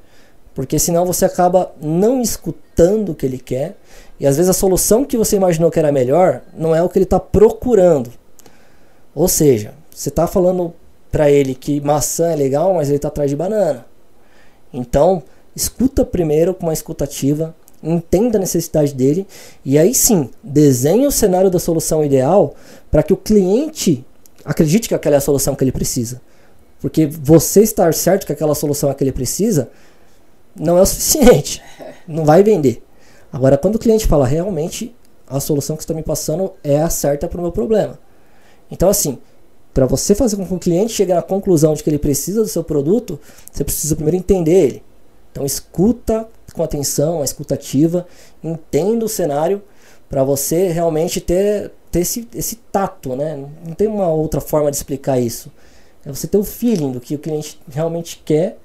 porque 0.55 0.79
senão 0.79 1.07
você 1.07 1.25
acaba 1.25 1.73
não 1.81 2.21
escutando 2.21 3.13
o 3.13 3.15
que 3.15 3.25
ele 3.25 3.39
quer 3.39 3.77
e 4.21 4.27
às 4.27 4.37
vezes 4.37 4.51
a 4.51 4.55
solução 4.55 5.03
que 5.05 5.17
você 5.17 5.37
imaginou 5.37 5.71
que 5.71 5.79
era 5.79 5.91
melhor 5.91 6.43
não 6.55 6.75
é 6.75 6.83
o 6.83 6.91
que 6.91 6.99
ele 6.99 7.05
está 7.05 7.19
procurando. 7.19 8.11
Ou 9.19 9.27
seja, 9.27 9.75
você 9.91 10.11
está 10.11 10.29
falando 10.29 10.73
para 11.11 11.29
ele 11.29 11.53
que 11.53 11.81
maçã 11.81 12.31
é 12.31 12.37
legal, 12.37 12.73
mas 12.75 12.87
ele 12.87 12.99
está 12.99 13.09
atrás 13.09 13.29
de 13.29 13.35
banana. 13.35 13.85
Então, 14.73 15.25
escuta 15.57 16.05
primeiro 16.05 16.55
com 16.55 16.67
uma 16.67 16.73
escutativa, 16.73 17.53
entenda 17.83 18.39
a 18.39 18.41
necessidade 18.41 18.95
dele 18.95 19.27
e 19.65 19.77
aí 19.77 19.93
sim, 19.93 20.31
desenhe 20.41 21.05
o 21.05 21.11
cenário 21.11 21.51
da 21.51 21.59
solução 21.59 22.05
ideal 22.05 22.55
para 22.93 23.03
que 23.03 23.13
o 23.13 23.17
cliente 23.17 24.07
acredite 24.45 24.87
que 24.87 24.95
aquela 24.95 25.17
é 25.17 25.19
a 25.19 25.21
solução 25.21 25.57
que 25.57 25.65
ele 25.65 25.73
precisa. 25.73 26.21
Porque 26.81 27.05
você 27.05 27.61
estar 27.63 27.93
certo 27.95 28.25
que 28.25 28.33
aquela 28.33 28.55
solução 28.55 28.89
é 28.89 28.95
que 28.95 29.03
ele 29.03 29.11
precisa 29.11 29.69
não 30.55 30.79
é 30.79 30.83
o 30.83 30.87
suficiente, 30.87 31.61
não 32.07 32.25
vai 32.25 32.45
vender. 32.45 32.85
Agora, 33.33 33.59
quando 33.59 33.75
o 33.75 33.81
cliente 33.81 34.07
fala 34.07 34.29
realmente 34.29 34.95
a 35.27 35.41
solução 35.41 35.77
que 35.77 35.83
você 35.83 35.87
está 35.87 35.95
me 35.95 36.05
passando 36.05 36.53
é 36.63 36.81
a 36.81 36.89
certa 36.89 37.27
para 37.27 37.41
o 37.41 37.43
meu 37.43 37.51
problema. 37.51 37.99
Então, 38.71 38.89
assim, 38.89 39.19
para 39.73 39.87
você 39.87 40.15
fazer 40.15 40.37
com 40.37 40.47
que 40.47 40.55
o 40.55 40.59
cliente 40.59 40.93
chegue 40.93 41.13
à 41.13 41.23
conclusão 41.23 41.75
de 41.75 41.83
que 41.85 41.91
ele 41.91 41.99
precisa 41.99 42.43
do 42.43 42.49
seu 42.49 42.65
produto, 42.65 43.19
você 43.51 43.63
precisa 43.63 43.95
primeiro 43.95 44.17
entender 44.17 44.65
ele. 44.65 44.83
Então 45.31 45.47
escuta 45.47 46.27
com 46.53 46.63
atenção, 46.63 47.21
a 47.21 47.25
escutativa, 47.25 48.07
entenda 48.43 49.05
o 49.05 49.09
cenário 49.09 49.63
para 50.09 50.25
você 50.25 50.69
realmente 50.69 51.21
ter, 51.21 51.71
ter 51.93 52.01
esse, 52.01 52.27
esse 52.35 52.57
tato, 52.73 53.15
né? 53.15 53.37
Não 53.65 53.75
tem 53.75 53.87
uma 53.87 54.09
outra 54.09 54.41
forma 54.41 54.71
de 54.71 54.77
explicar 54.77 55.21
isso. 55.21 55.53
É 56.05 56.11
você 56.11 56.27
ter 56.27 56.39
o 56.39 56.45
feeling 56.45 56.91
do 56.91 57.01
que 57.01 57.15
o 57.15 57.19
cliente 57.19 57.61
realmente 57.71 58.21
quer, 58.25 58.59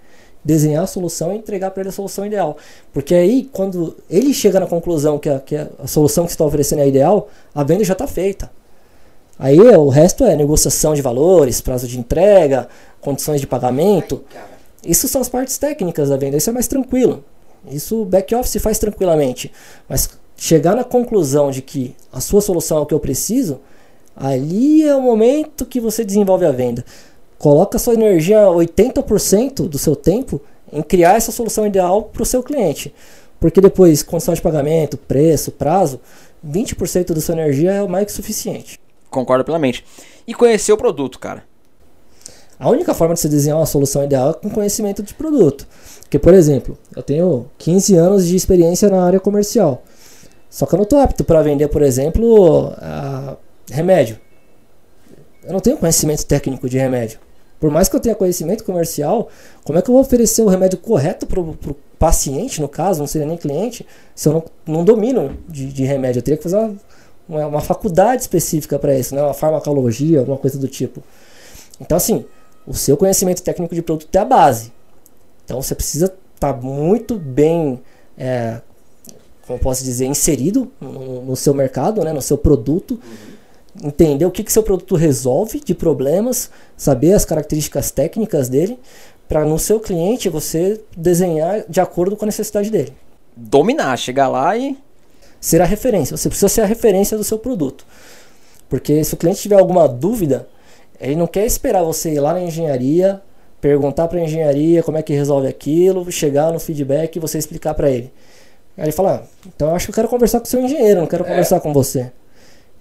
desenhar 0.43 0.83
a 0.83 0.87
solução 0.87 1.33
e 1.33 1.37
entregar 1.37 1.71
para 1.71 1.81
ele 1.81 1.89
a 1.89 1.93
solução 1.93 2.25
ideal. 2.25 2.57
Porque 2.91 3.13
aí, 3.13 3.49
quando 3.51 3.95
ele 4.09 4.33
chega 4.33 4.59
na 4.59 4.65
conclusão 4.65 5.19
que 5.19 5.29
a, 5.29 5.39
que 5.39 5.55
a 5.55 5.85
solução 5.85 6.25
que 6.25 6.31
você 6.31 6.35
está 6.35 6.45
oferecendo 6.45 6.81
é 6.81 6.87
ideal, 6.87 7.29
a 7.53 7.63
venda 7.63 7.83
já 7.83 7.93
está 7.93 8.07
feita. 8.07 8.49
Aí 9.37 9.59
o 9.59 9.89
resto 9.89 10.23
é 10.23 10.35
negociação 10.35 10.93
de 10.93 11.01
valores, 11.01 11.59
prazo 11.59 11.87
de 11.87 11.99
entrega, 11.99 12.67
condições 13.01 13.41
de 13.41 13.47
pagamento. 13.47 14.23
Isso 14.85 15.07
são 15.07 15.21
as 15.21 15.29
partes 15.29 15.57
técnicas 15.57 16.09
da 16.09 16.17
venda, 16.17 16.37
isso 16.37 16.49
é 16.49 16.53
mais 16.53 16.67
tranquilo. 16.67 17.23
Isso 17.69 18.01
o 18.01 18.05
back 18.05 18.33
office 18.35 18.61
faz 18.61 18.77
tranquilamente. 18.77 19.51
Mas 19.87 20.09
chegar 20.37 20.75
na 20.75 20.83
conclusão 20.83 21.51
de 21.51 21.61
que 21.61 21.95
a 22.11 22.19
sua 22.19 22.41
solução 22.41 22.79
é 22.79 22.81
o 22.81 22.85
que 22.85 22.93
eu 22.93 22.99
preciso, 22.99 23.59
ali 24.15 24.83
é 24.83 24.95
o 24.95 25.01
momento 25.01 25.65
que 25.65 25.79
você 25.79 26.03
desenvolve 26.03 26.45
a 26.45 26.51
venda. 26.51 26.85
Coloca 27.37 27.79
sua 27.79 27.93
energia 27.93 28.45
80% 28.45 29.67
do 29.67 29.77
seu 29.77 29.95
tempo 29.95 30.39
em 30.71 30.81
criar 30.81 31.15
essa 31.15 31.31
solução 31.31 31.65
ideal 31.65 32.03
para 32.03 32.23
o 32.23 32.25
seu 32.25 32.43
cliente. 32.43 32.93
Porque 33.39 33.59
depois, 33.59 34.03
condição 34.03 34.33
de 34.33 34.41
pagamento, 34.41 34.97
preço, 34.97 35.51
prazo, 35.51 35.99
20% 36.45 37.13
da 37.13 37.21
sua 37.21 37.33
energia 37.33 37.71
é 37.71 37.83
o 37.83 37.89
mais 37.89 38.05
que 38.05 38.11
suficiente. 38.11 38.79
Concordo 39.13 39.45
plenamente. 39.45 39.85
E 40.27 40.33
conhecer 40.33 40.73
o 40.73 40.77
produto, 40.77 41.19
cara. 41.19 41.43
A 42.59 42.69
única 42.69 42.93
forma 42.93 43.13
de 43.13 43.19
se 43.19 43.29
desenhar 43.29 43.57
uma 43.57 43.65
solução 43.65 44.03
ideal 44.03 44.31
é 44.31 44.33
com 44.33 44.49
conhecimento 44.49 45.03
de 45.03 45.13
produto. 45.13 45.67
Porque, 46.01 46.17
por 46.17 46.33
exemplo, 46.33 46.77
eu 46.95 47.03
tenho 47.03 47.45
15 47.57 47.95
anos 47.95 48.27
de 48.27 48.35
experiência 48.35 48.89
na 48.89 49.03
área 49.03 49.19
comercial. 49.19 49.83
Só 50.49 50.65
que 50.65 50.73
eu 50.73 50.77
não 50.77 50.83
estou 50.83 50.99
apto 50.99 51.23
para 51.23 51.41
vender, 51.41 51.67
por 51.67 51.81
exemplo, 51.81 52.73
remédio. 53.69 54.19
Eu 55.43 55.53
não 55.53 55.59
tenho 55.59 55.77
conhecimento 55.77 56.25
técnico 56.25 56.69
de 56.69 56.77
remédio. 56.77 57.19
Por 57.59 57.71
mais 57.71 57.87
que 57.87 57.95
eu 57.95 57.99
tenha 57.99 58.15
conhecimento 58.15 58.63
comercial, 58.63 59.29
como 59.63 59.79
é 59.79 59.81
que 59.81 59.89
eu 59.89 59.93
vou 59.93 60.01
oferecer 60.01 60.41
o 60.41 60.47
remédio 60.47 60.77
correto 60.79 61.25
para 61.25 61.39
o 61.39 61.55
paciente, 61.97 62.61
no 62.61 62.67
caso, 62.67 62.99
não 62.99 63.07
seria 63.07 63.27
nem 63.27 63.37
cliente, 63.37 63.85
se 64.13 64.27
eu 64.27 64.33
não, 64.33 64.43
não 64.65 64.83
domino 64.83 65.37
de, 65.47 65.67
de 65.67 65.83
remédio? 65.83 66.19
Eu 66.19 66.23
teria 66.23 66.37
que 66.37 66.43
fazer 66.43 66.57
uma, 66.57 66.75
uma, 67.27 67.45
uma 67.47 67.61
faculdade 67.61 68.21
específica 68.21 68.77
para 68.77 68.97
isso, 68.97 69.15
né? 69.15 69.21
uma 69.21 69.33
farmacologia, 69.33 70.19
alguma 70.19 70.37
coisa 70.37 70.57
do 70.57 70.67
tipo. 70.67 71.01
Então, 71.79 71.97
assim, 71.97 72.25
o 72.65 72.73
seu 72.73 72.95
conhecimento 72.97 73.41
técnico 73.41 73.73
de 73.73 73.81
produto 73.81 74.15
é 74.15 74.19
a 74.19 74.25
base. 74.25 74.71
Então, 75.45 75.61
você 75.61 75.75
precisa 75.75 76.05
estar 76.05 76.53
tá 76.53 76.61
muito 76.61 77.17
bem, 77.17 77.81
é, 78.17 78.61
como 79.45 79.59
posso 79.59 79.83
dizer, 79.83 80.05
inserido 80.05 80.71
no, 80.79 81.23
no, 81.23 81.35
seu 81.35 81.53
mercado, 81.53 82.03
né? 82.03 82.13
no 82.13 82.21
seu 82.21 82.37
produto. 82.37 82.93
Uhum 82.93 83.33
entender 83.81 84.25
o 84.25 84.31
que, 84.31 84.43
que 84.43 84.51
seu 84.51 84.61
produto 84.61 84.95
resolve 84.95 85.59
de 85.59 85.73
problemas, 85.73 86.51
saber 86.77 87.13
as 87.13 87.25
características 87.25 87.91
técnicas 87.91 88.49
dele, 88.49 88.77
para 89.27 89.45
no 89.45 89.57
seu 89.57 89.79
cliente 89.79 90.29
você 90.29 90.81
desenhar 90.95 91.63
de 91.67 91.79
acordo 91.79 92.15
com 92.15 92.25
a 92.25 92.27
necessidade 92.27 92.69
dele. 92.69 92.93
Dominar, 93.35 93.97
chegar 93.97 94.27
lá 94.27 94.55
e. 94.55 94.77
Ser 95.43 95.61
a 95.61 95.65
referência. 95.65 96.15
Você 96.15 96.29
precisa 96.29 96.47
ser 96.47 96.61
a 96.61 96.65
referência 96.65 97.17
do 97.17 97.23
seu 97.23 97.37
produto. 97.37 97.85
Porque 98.69 99.03
se 99.03 99.13
o 99.13 99.17
cliente 99.17 99.41
tiver 99.41 99.59
alguma 99.59 99.89
dúvida, 99.89 100.47
ele 100.97 101.17
não 101.17 101.27
quer 101.27 101.45
esperar 101.45 101.83
você 101.83 102.13
ir 102.13 102.19
lá 102.21 102.31
na 102.31 102.41
engenharia, 102.41 103.21
perguntar 103.59 104.07
para 104.07 104.19
a 104.19 104.23
engenharia 104.23 104.81
como 104.81 104.97
é 104.97 105.03
que 105.03 105.11
resolve 105.11 105.45
aquilo, 105.45 106.09
chegar 106.09 106.53
no 106.53 106.61
feedback 106.61 107.17
e 107.17 107.19
você 107.19 107.37
explicar 107.37 107.73
para 107.73 107.91
ele. 107.91 108.09
Aí 108.77 108.85
ele 108.85 108.93
fala: 108.93 109.25
ah, 109.25 109.49
então 109.53 109.67
eu 109.67 109.75
acho 109.75 109.87
que 109.87 109.91
eu 109.91 109.95
quero 109.95 110.07
conversar 110.07 110.39
com 110.39 110.45
o 110.45 110.49
seu 110.49 110.61
engenheiro, 110.61 111.01
não 111.01 111.07
quero 111.07 111.25
é. 111.25 111.27
conversar 111.27 111.59
com 111.59 111.73
você. 111.73 112.09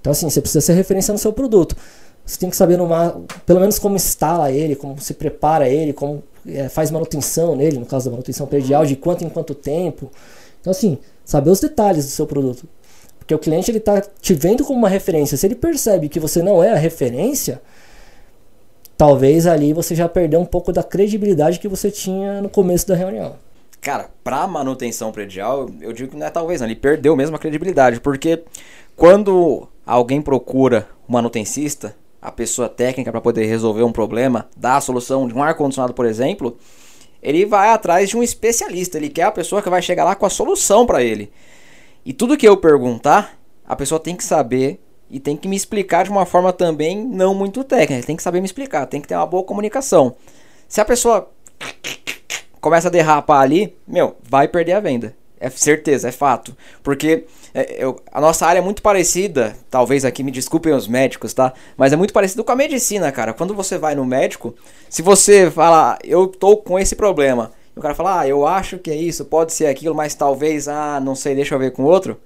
Então, 0.01 0.13
assim, 0.13 0.31
você 0.31 0.41
precisa 0.41 0.61
ser 0.61 0.75
referência 0.75 1.11
no 1.11 1.19
seu 1.19 1.33
produto. 1.33 1.77
Você 2.25 2.39
tem 2.39 2.49
que 2.49 2.55
saber, 2.55 2.79
numa, 2.79 3.21
pelo 3.45 3.59
menos, 3.59 3.77
como 3.81 3.97
instala 3.97 4.53
ele, 4.53 4.77
como 4.77 5.01
se 5.01 5.15
prepara 5.15 5.69
ele, 5.69 5.93
como 5.93 6.23
é, 6.47 6.69
faz 6.69 6.93
manutenção 6.93 7.57
nele, 7.57 7.79
no 7.79 7.87
caso 7.87 8.05
da 8.05 8.13
manutenção 8.13 8.47
predial, 8.47 8.87
de 8.87 8.95
quanto 8.95 9.25
em 9.25 9.29
quanto 9.29 9.53
tempo. 9.53 10.13
Então, 10.61 10.71
assim, 10.71 10.97
saber 11.25 11.51
os 11.51 11.61
detalhes 11.61 12.05
do 12.05 12.11
seu 12.11 12.27
produto. 12.27 12.67
Porque 13.19 13.35
o 13.35 13.39
cliente 13.39 13.71
ele 13.71 13.79
está 13.79 14.01
te 14.01 14.35
vendo 14.35 14.65
como 14.65 14.79
uma 14.79 14.89
referência. 14.89 15.37
Se 15.37 15.47
ele 15.47 15.55
percebe 15.55 16.09
que 16.09 16.19
você 16.19 16.43
não 16.43 16.63
é 16.63 16.73
a 16.73 16.77
referência, 16.77 17.63
talvez 18.97 19.47
ali 19.47 19.73
você 19.73 19.95
já 19.95 20.09
perdeu 20.09 20.41
um 20.41 20.45
pouco 20.45 20.73
da 20.73 20.83
credibilidade 20.83 21.59
que 21.59 21.69
você 21.69 21.91
tinha 21.91 22.43
no 22.43 22.49
começo 22.49 22.87
da 22.87 22.95
reunião. 22.95 23.37
Cara, 23.81 24.11
para 24.23 24.47
manutenção 24.47 25.11
predial, 25.11 25.69
eu 25.81 25.93
digo 25.93 26.11
que 26.13 26.17
não 26.17 26.27
é 26.27 26.31
talvez, 26.31 26.61
não. 26.61 26.69
Ele 26.69 26.77
perdeu 26.77 27.17
mesmo 27.17 27.35
a 27.35 27.39
credibilidade, 27.39 28.01
porque 28.01 28.45
quando 28.95 29.69
alguém 29.85 30.23
procura 30.23 30.87
um 31.09 31.13
manutencista, 31.13 31.95
a 32.21 32.31
pessoa 32.31 32.69
técnica 32.69 33.11
para 33.11 33.21
poder 33.21 33.47
resolver 33.47 33.83
um 33.83 33.91
problema, 33.91 34.49
dar 34.57 34.77
a 34.77 34.81
solução 34.81 35.27
de 35.27 35.35
um 35.35 35.43
ar 35.43 35.55
condicionado, 35.55 35.93
por 35.93 36.07
exemplo, 36.07 36.57
ele 37.23 37.47
vai 37.47 37.71
atrás 37.71 38.11
de 38.11 38.17
um 38.17 38.23
especialista, 38.23 38.99
ele 38.99 39.09
quer 39.09 39.23
a 39.23 39.33
pessoa 39.33 39.63
que 39.63 39.71
vai 39.71 39.81
chegar 39.81 40.05
lá 40.05 40.15
com 40.15 40.27
a 40.27 40.31
solução 40.31 40.85
para 40.85 41.03
ele. 41.03 41.31
E 42.05 42.13
tudo 42.13 42.37
que 42.37 42.49
eu 42.49 42.57
perguntar, 42.57 43.39
a 43.65 43.77
pessoa 43.77 44.01
tem 44.01 44.17
que 44.17 44.25
saber 44.25 44.81
e 45.09 45.21
tem 45.21 45.37
que 45.37 45.47
me 45.47 45.55
explicar 45.55 46.05
de 46.05 46.11
uma 46.11 46.27
forma 46.27 46.53
também 46.53 46.97
não 46.97 47.35
muito 47.35 47.63
técnica, 47.63 48.07
tem 48.07 48.17
que 48.17 48.23
saber 48.23 48.41
me 48.41 48.47
explicar, 48.47 48.87
tem 48.87 49.01
que 49.01 49.07
ter 49.07 49.15
uma 49.15 49.27
boa 49.27 49.45
comunicação. 49.45 50.17
Se 50.67 50.81
a 50.81 50.85
pessoa 50.85 51.31
começa 52.61 52.89
a 52.89 52.91
derrapar 52.91 53.43
ali, 53.43 53.77
meu, 53.87 54.17
vai 54.23 54.49
perder 54.49 54.73
a 54.73 54.81
venda. 54.81 55.15
É 55.39 55.51
certeza, 55.51 56.09
é 56.09 56.13
fato. 56.13 56.57
Porque 56.83 57.27
eu, 57.55 58.01
a 58.11 58.21
nossa 58.21 58.47
área 58.47 58.61
é 58.61 58.63
muito 58.63 58.81
parecida, 58.83 59.55
talvez 59.71 60.05
aqui 60.05 60.23
me 60.23 60.31
desculpem 60.31 60.73
os 60.73 60.89
médicos, 60.89 61.35
tá? 61.35 61.53
Mas 61.77 61.93
é 61.93 61.97
muito 61.97 62.13
parecido 62.13 62.43
com 62.43 62.53
a 62.53 62.57
medicina, 62.57 63.13
cara. 63.13 63.35
Quando 63.35 63.55
você 63.55 63.77
vai 63.77 63.95
no 63.95 64.05
médico, 64.05 64.55
se 64.89 65.03
você 65.03 65.51
fala, 65.51 65.99
eu 66.03 66.27
tô 66.27 66.57
com 66.57 66.79
esse 66.79 66.97
problema, 66.97 67.53
e 67.77 67.79
o 67.79 67.83
cara 67.83 67.95
fala, 67.95 68.21
ah, 68.21 68.29
eu 68.29 68.47
acho 68.47 68.79
que 68.79 68.91
é 68.91 68.97
isso, 68.97 69.25
pode 69.25 69.53
ser 69.53 69.67
aquilo, 69.67 69.95
mas 69.95 70.15
talvez, 70.15 70.69
ah, 70.69 71.01
não 71.01 71.15
sei, 71.15 71.35
deixa 71.35 71.55
eu 71.55 71.59
ver 71.59 71.73
com 71.73 71.83
outro. 71.83 72.19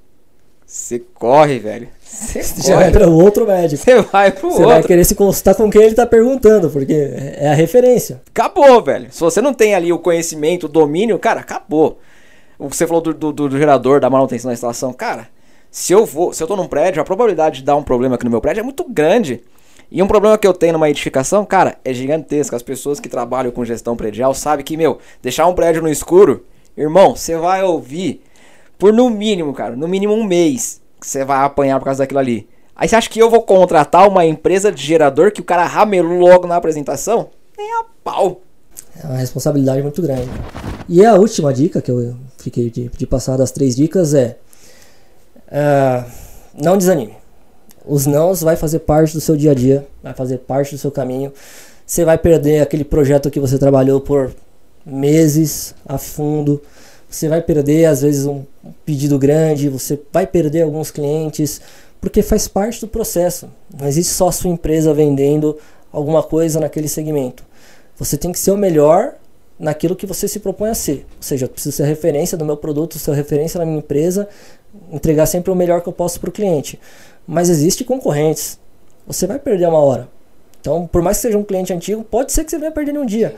Você 0.66 1.00
corre, 1.14 1.60
velho. 1.60 1.88
Você 2.02 2.42
já 2.62 2.74
vai 2.74 2.90
para 2.90 3.08
o 3.08 3.12
outro 3.12 3.46
médico. 3.46 3.82
Você 3.84 4.02
vai 4.02 4.32
pro 4.32 4.50
Você 4.50 4.62
outro. 4.62 4.68
vai 4.68 4.82
querer 4.82 5.04
se 5.04 5.14
consultar 5.14 5.54
com 5.54 5.70
quem 5.70 5.82
ele 5.82 5.94
tá 5.94 6.04
perguntando, 6.04 6.68
porque 6.68 6.92
é 6.92 7.48
a 7.48 7.54
referência. 7.54 8.20
Acabou, 8.28 8.82
velho. 8.82 9.06
Se 9.12 9.20
você 9.20 9.40
não 9.40 9.54
tem 9.54 9.76
ali 9.76 9.92
o 9.92 9.98
conhecimento, 9.98 10.64
o 10.64 10.68
domínio, 10.68 11.18
cara, 11.20 11.40
acabou. 11.40 12.00
Você 12.58 12.86
falou 12.86 13.02
do, 13.02 13.12
do, 13.12 13.32
do, 13.32 13.58
gerador, 13.58 14.00
da 14.00 14.08
manutenção 14.08 14.48
da 14.48 14.54
instalação. 14.54 14.92
Cara, 14.92 15.28
se 15.70 15.92
eu 15.92 16.06
vou, 16.06 16.32
se 16.32 16.42
eu 16.42 16.46
tô 16.46 16.56
num 16.56 16.66
prédio, 16.66 17.02
a 17.02 17.04
probabilidade 17.04 17.58
de 17.58 17.64
dar 17.64 17.76
um 17.76 17.82
problema 17.82 18.14
aqui 18.14 18.24
no 18.24 18.30
meu 18.30 18.40
prédio 18.40 18.60
é 18.60 18.64
muito 18.64 18.84
grande. 18.88 19.42
E 19.90 20.02
um 20.02 20.06
problema 20.06 20.36
que 20.36 20.46
eu 20.46 20.54
tenho 20.54 20.72
numa 20.72 20.90
edificação, 20.90 21.44
cara, 21.44 21.78
é 21.84 21.92
gigantesco. 21.92 22.56
As 22.56 22.62
pessoas 22.62 22.98
que 22.98 23.08
trabalham 23.08 23.52
com 23.52 23.64
gestão 23.64 23.96
predial 23.96 24.34
sabem 24.34 24.64
que, 24.64 24.76
meu, 24.76 24.98
deixar 25.22 25.46
um 25.46 25.54
prédio 25.54 25.82
no 25.82 25.88
escuro, 25.88 26.44
irmão, 26.76 27.14
você 27.14 27.36
vai 27.36 27.62
ouvir 27.62 28.22
por 28.78 28.92
no 28.92 29.08
mínimo, 29.08 29.52
cara, 29.54 29.76
no 29.76 29.86
mínimo 29.86 30.12
um 30.12 30.24
mês 30.24 30.82
que 31.00 31.06
você 31.06 31.24
vai 31.24 31.44
apanhar 31.44 31.78
por 31.78 31.84
causa 31.84 32.02
daquilo 32.02 32.20
ali. 32.20 32.48
Aí 32.74 32.88
você 32.88 32.96
acha 32.96 33.08
que 33.08 33.18
eu 33.18 33.30
vou 33.30 33.42
contratar 33.42 34.08
uma 34.08 34.26
empresa 34.26 34.70
de 34.70 34.82
gerador 34.82 35.32
que 35.32 35.40
o 35.40 35.44
cara 35.44 35.64
ramelou 35.64 36.18
logo 36.18 36.46
na 36.46 36.56
apresentação? 36.56 37.30
Nem 37.56 37.72
a 37.74 37.84
pau. 38.04 38.40
É 39.02 39.06
uma 39.06 39.16
responsabilidade 39.16 39.82
muito 39.82 40.00
grande. 40.00 40.30
E 40.88 41.04
a 41.04 41.14
última 41.14 41.52
dica 41.52 41.82
que 41.82 41.90
eu 41.90 42.16
fiquei 42.38 42.70
de, 42.70 42.88
de 42.88 43.06
passar 43.06 43.36
das 43.36 43.50
três 43.50 43.74
dicas 43.76 44.14
é 44.14 44.36
uh, 45.48 46.10
não 46.62 46.78
desanime. 46.78 47.14
Os 47.84 48.06
nãos 48.06 48.40
vai 48.40 48.56
fazer 48.56 48.80
parte 48.80 49.14
do 49.14 49.20
seu 49.20 49.36
dia 49.36 49.52
a 49.52 49.54
dia, 49.54 49.86
vai 50.02 50.14
fazer 50.14 50.38
parte 50.38 50.74
do 50.74 50.78
seu 50.78 50.90
caminho. 50.90 51.32
Você 51.86 52.04
vai 52.04 52.18
perder 52.18 52.60
aquele 52.60 52.84
projeto 52.84 53.30
que 53.30 53.38
você 53.38 53.58
trabalhou 53.58 54.00
por 54.00 54.32
meses 54.84 55.74
a 55.86 55.98
fundo. 55.98 56.60
Você 57.08 57.28
vai 57.28 57.40
perder 57.40 57.84
às 57.86 58.02
vezes 58.02 58.26
um 58.26 58.44
pedido 58.84 59.18
grande, 59.18 59.68
você 59.68 59.98
vai 60.12 60.26
perder 60.26 60.62
alguns 60.62 60.90
clientes, 60.90 61.60
porque 62.00 62.22
faz 62.22 62.48
parte 62.48 62.80
do 62.80 62.88
processo. 62.88 63.48
Não 63.78 63.86
existe 63.86 64.12
só 64.12 64.28
a 64.28 64.32
sua 64.32 64.50
empresa 64.50 64.92
vendendo 64.92 65.56
alguma 65.92 66.22
coisa 66.22 66.58
naquele 66.58 66.88
segmento. 66.88 67.45
Você 67.98 68.16
tem 68.16 68.32
que 68.32 68.38
ser 68.38 68.50
o 68.50 68.56
melhor 68.56 69.14
naquilo 69.58 69.96
que 69.96 70.06
você 70.06 70.28
se 70.28 70.38
propõe 70.38 70.70
a 70.70 70.74
ser. 70.74 71.06
Ou 71.16 71.22
seja, 71.22 71.46
eu 71.46 71.48
preciso 71.48 71.76
ser 71.76 71.84
referência 71.84 72.36
do 72.36 72.44
meu 72.44 72.56
produto, 72.56 72.98
ser 72.98 73.14
referência 73.14 73.58
na 73.58 73.64
minha 73.64 73.78
empresa, 73.78 74.28
entregar 74.92 75.26
sempre 75.26 75.50
o 75.50 75.54
melhor 75.54 75.80
que 75.80 75.88
eu 75.88 75.92
posso 75.92 76.20
para 76.20 76.28
o 76.28 76.32
cliente. 76.32 76.78
Mas 77.26 77.48
existe 77.48 77.84
concorrentes. 77.84 78.58
Você 79.06 79.26
vai 79.26 79.38
perder 79.38 79.68
uma 79.68 79.78
hora. 79.78 80.08
Então, 80.60 80.86
por 80.86 81.00
mais 81.00 81.18
que 81.18 81.22
seja 81.22 81.38
um 81.38 81.44
cliente 81.44 81.72
antigo, 81.72 82.04
pode 82.04 82.32
ser 82.32 82.44
que 82.44 82.50
você 82.50 82.58
venha 82.58 82.72
perder 82.72 82.98
um 82.98 83.06
dia. 83.06 83.34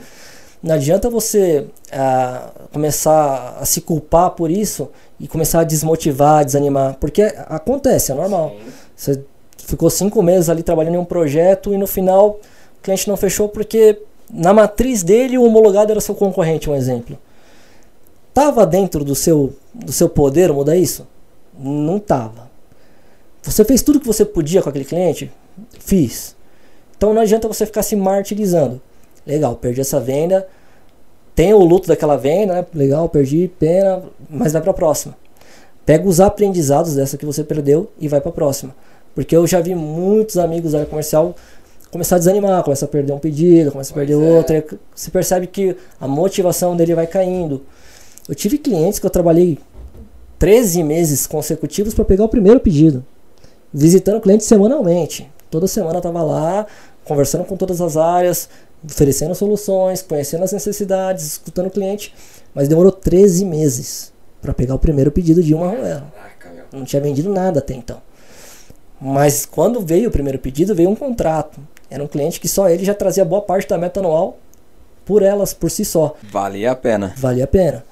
Não 0.61 0.75
adianta 0.75 1.09
você 1.09 1.67
ah, 1.91 2.51
começar 2.73 3.57
a 3.61 3.65
se 3.65 3.79
culpar 3.79 4.31
por 4.31 4.51
isso 4.51 4.89
e 5.19 5.27
começar 5.27 5.61
a 5.61 5.63
desmotivar, 5.63 6.39
a 6.39 6.43
desanimar, 6.43 6.97
porque 6.99 7.21
acontece, 7.47 8.11
é 8.11 8.15
normal. 8.15 8.55
Você 8.95 9.23
ficou 9.57 9.89
cinco 9.89 10.21
meses 10.21 10.49
ali 10.49 10.63
trabalhando 10.63 10.95
em 10.95 10.97
um 10.97 11.05
projeto 11.05 11.73
e 11.73 11.77
no 11.77 11.87
final 11.87 12.39
o 12.77 12.81
cliente 12.81 13.07
não 13.07 13.15
fechou 13.15 13.47
porque 13.47 14.01
na 14.29 14.53
matriz 14.53 15.03
dele 15.03 15.37
o 15.37 15.43
homologado 15.43 15.91
era 15.91 16.01
seu 16.01 16.13
concorrente, 16.15 16.69
um 16.69 16.75
exemplo. 16.75 17.17
Tava 18.33 18.65
dentro 18.65 19.03
do 19.03 19.15
seu, 19.15 19.53
do 19.73 19.91
seu 19.91 20.07
poder 20.07 20.53
mudar 20.53 20.75
isso? 20.75 21.07
Não 21.57 21.99
tava. 21.99 22.49
Você 23.41 23.65
fez 23.65 23.81
tudo 23.81 23.99
que 23.99 24.07
você 24.07 24.23
podia 24.23 24.61
com 24.61 24.69
aquele 24.69 24.85
cliente? 24.85 25.31
Fiz. 25.79 26.35
Então 26.95 27.13
não 27.13 27.21
adianta 27.21 27.47
você 27.47 27.65
ficar 27.65 27.81
se 27.81 27.95
martirizando. 27.95 28.79
Legal, 29.25 29.55
perdi 29.55 29.81
essa 29.81 29.99
venda. 29.99 30.47
Tem 31.33 31.53
o 31.53 31.59
luto 31.59 31.87
daquela 31.87 32.17
venda, 32.17 32.53
né? 32.53 32.65
Legal, 32.73 33.07
perdi, 33.09 33.49
pena, 33.59 34.03
mas 34.29 34.53
vai 34.53 34.61
para 34.61 34.71
a 34.71 34.73
próxima. 34.73 35.15
Pega 35.85 36.07
os 36.07 36.19
aprendizados 36.19 36.95
dessa 36.95 37.17
que 37.17 37.25
você 37.25 37.43
perdeu 37.43 37.89
e 37.99 38.07
vai 38.07 38.21
para 38.21 38.29
a 38.29 38.33
próxima. 38.33 38.75
Porque 39.15 39.35
eu 39.35 39.47
já 39.47 39.59
vi 39.59 39.73
muitos 39.73 40.37
amigos 40.37 40.73
da 40.73 40.79
área 40.79 40.89
comercial 40.89 41.35
começar 41.91 42.15
a 42.15 42.19
desanimar, 42.19 42.63
começa 42.63 42.85
a 42.85 42.87
perder 42.87 43.13
um 43.13 43.19
pedido, 43.19 43.71
começa 43.71 43.91
a 43.91 43.95
perder 43.95 44.15
pois 44.15 44.29
outro, 44.29 44.55
é. 44.55 44.63
você 44.95 45.11
percebe 45.11 45.47
que 45.47 45.75
a 45.99 46.07
motivação 46.07 46.75
dele 46.75 46.95
vai 46.95 47.07
caindo. 47.07 47.63
Eu 48.27 48.35
tive 48.35 48.57
clientes 48.57 48.99
que 48.99 49.05
eu 49.05 49.09
trabalhei 49.09 49.57
13 50.37 50.83
meses 50.83 51.25
consecutivos 51.27 51.93
para 51.93 52.05
pegar 52.05 52.23
o 52.25 52.29
primeiro 52.29 52.59
pedido, 52.59 53.05
visitando 53.73 54.17
o 54.17 54.21
cliente 54.21 54.43
semanalmente. 54.43 55.29
Toda 55.49 55.67
semana 55.67 55.95
eu 55.95 55.99
estava 55.99 56.21
lá, 56.21 56.67
conversando 57.03 57.43
com 57.43 57.57
todas 57.57 57.81
as 57.81 57.97
áreas, 57.97 58.47
oferecendo 58.83 59.33
soluções, 59.33 60.01
conhecendo 60.01 60.43
as 60.43 60.51
necessidades, 60.51 61.25
escutando 61.25 61.67
o 61.67 61.71
cliente, 61.71 62.13
mas 62.53 62.67
demorou 62.67 62.91
13 62.91 63.45
meses 63.45 64.13
para 64.41 64.53
pegar 64.53 64.75
o 64.75 64.79
primeiro 64.79 65.11
pedido 65.11 65.43
de 65.43 65.53
uma 65.53 65.67
Ruela. 65.67 66.07
Não 66.71 66.85
tinha 66.85 67.01
vendido 67.01 67.29
nada 67.33 67.59
até 67.59 67.73
então. 67.73 67.99
Mas 69.01 69.45
quando 69.45 69.79
veio 69.81 70.09
o 70.09 70.11
primeiro 70.11 70.39
pedido, 70.39 70.75
veio 70.75 70.89
um 70.89 70.95
contrato. 70.95 71.59
Era 71.89 72.03
um 72.03 72.07
cliente 72.07 72.39
que 72.39 72.47
só 72.47 72.69
ele 72.69 72.83
já 72.83 72.93
trazia 72.93 73.25
boa 73.25 73.41
parte 73.41 73.67
da 73.67 73.77
meta 73.77 73.99
anual 73.99 74.37
por 75.05 75.23
elas, 75.23 75.53
por 75.53 75.71
si 75.71 75.83
só. 75.83 76.15
Valia 76.31 76.71
a 76.71 76.75
pena. 76.75 77.13
Valia 77.17 77.45
a 77.45 77.47
pena. 77.47 77.83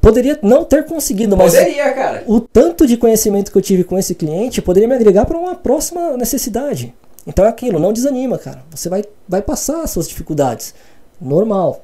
poderia 0.00 0.38
não 0.42 0.64
ter 0.64 0.84
conseguido, 0.84 1.36
mas 1.36 1.54
poderia, 1.54 1.92
cara. 1.94 2.24
o 2.26 2.40
tanto 2.40 2.86
de 2.86 2.96
conhecimento 2.96 3.50
que 3.50 3.56
eu 3.56 3.62
tive 3.62 3.84
com 3.84 3.98
esse 3.98 4.14
cliente 4.14 4.60
poderia 4.60 4.86
me 4.86 4.94
agregar 4.94 5.24
para 5.24 5.38
uma 5.38 5.54
próxima 5.54 6.16
necessidade. 6.16 6.94
Então 7.26 7.44
é 7.44 7.48
aquilo, 7.48 7.78
não 7.78 7.92
desanima, 7.92 8.38
cara. 8.38 8.62
Você 8.70 8.88
vai, 8.88 9.02
vai 9.28 9.42
passar 9.42 9.82
as 9.82 9.90
suas 9.90 10.08
dificuldades. 10.08 10.74
Normal. 11.20 11.82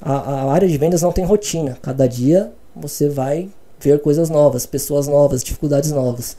A, 0.00 0.14
a 0.14 0.52
área 0.52 0.66
de 0.66 0.76
vendas 0.78 1.02
não 1.02 1.12
tem 1.12 1.24
rotina. 1.24 1.78
Cada 1.82 2.08
dia 2.08 2.50
você 2.74 3.08
vai 3.08 3.48
ver 3.78 4.00
coisas 4.00 4.30
novas, 4.30 4.64
pessoas 4.64 5.06
novas, 5.06 5.44
dificuldades 5.44 5.92
novas. 5.92 6.36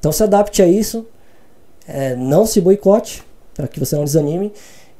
Então 0.00 0.10
se 0.10 0.22
adapte 0.22 0.60
a 0.60 0.66
isso. 0.66 1.06
É, 1.86 2.16
não 2.16 2.44
se 2.44 2.60
boicote, 2.60 3.22
para 3.54 3.68
que 3.68 3.78
você 3.78 3.94
não 3.94 4.04
desanime. 4.04 4.52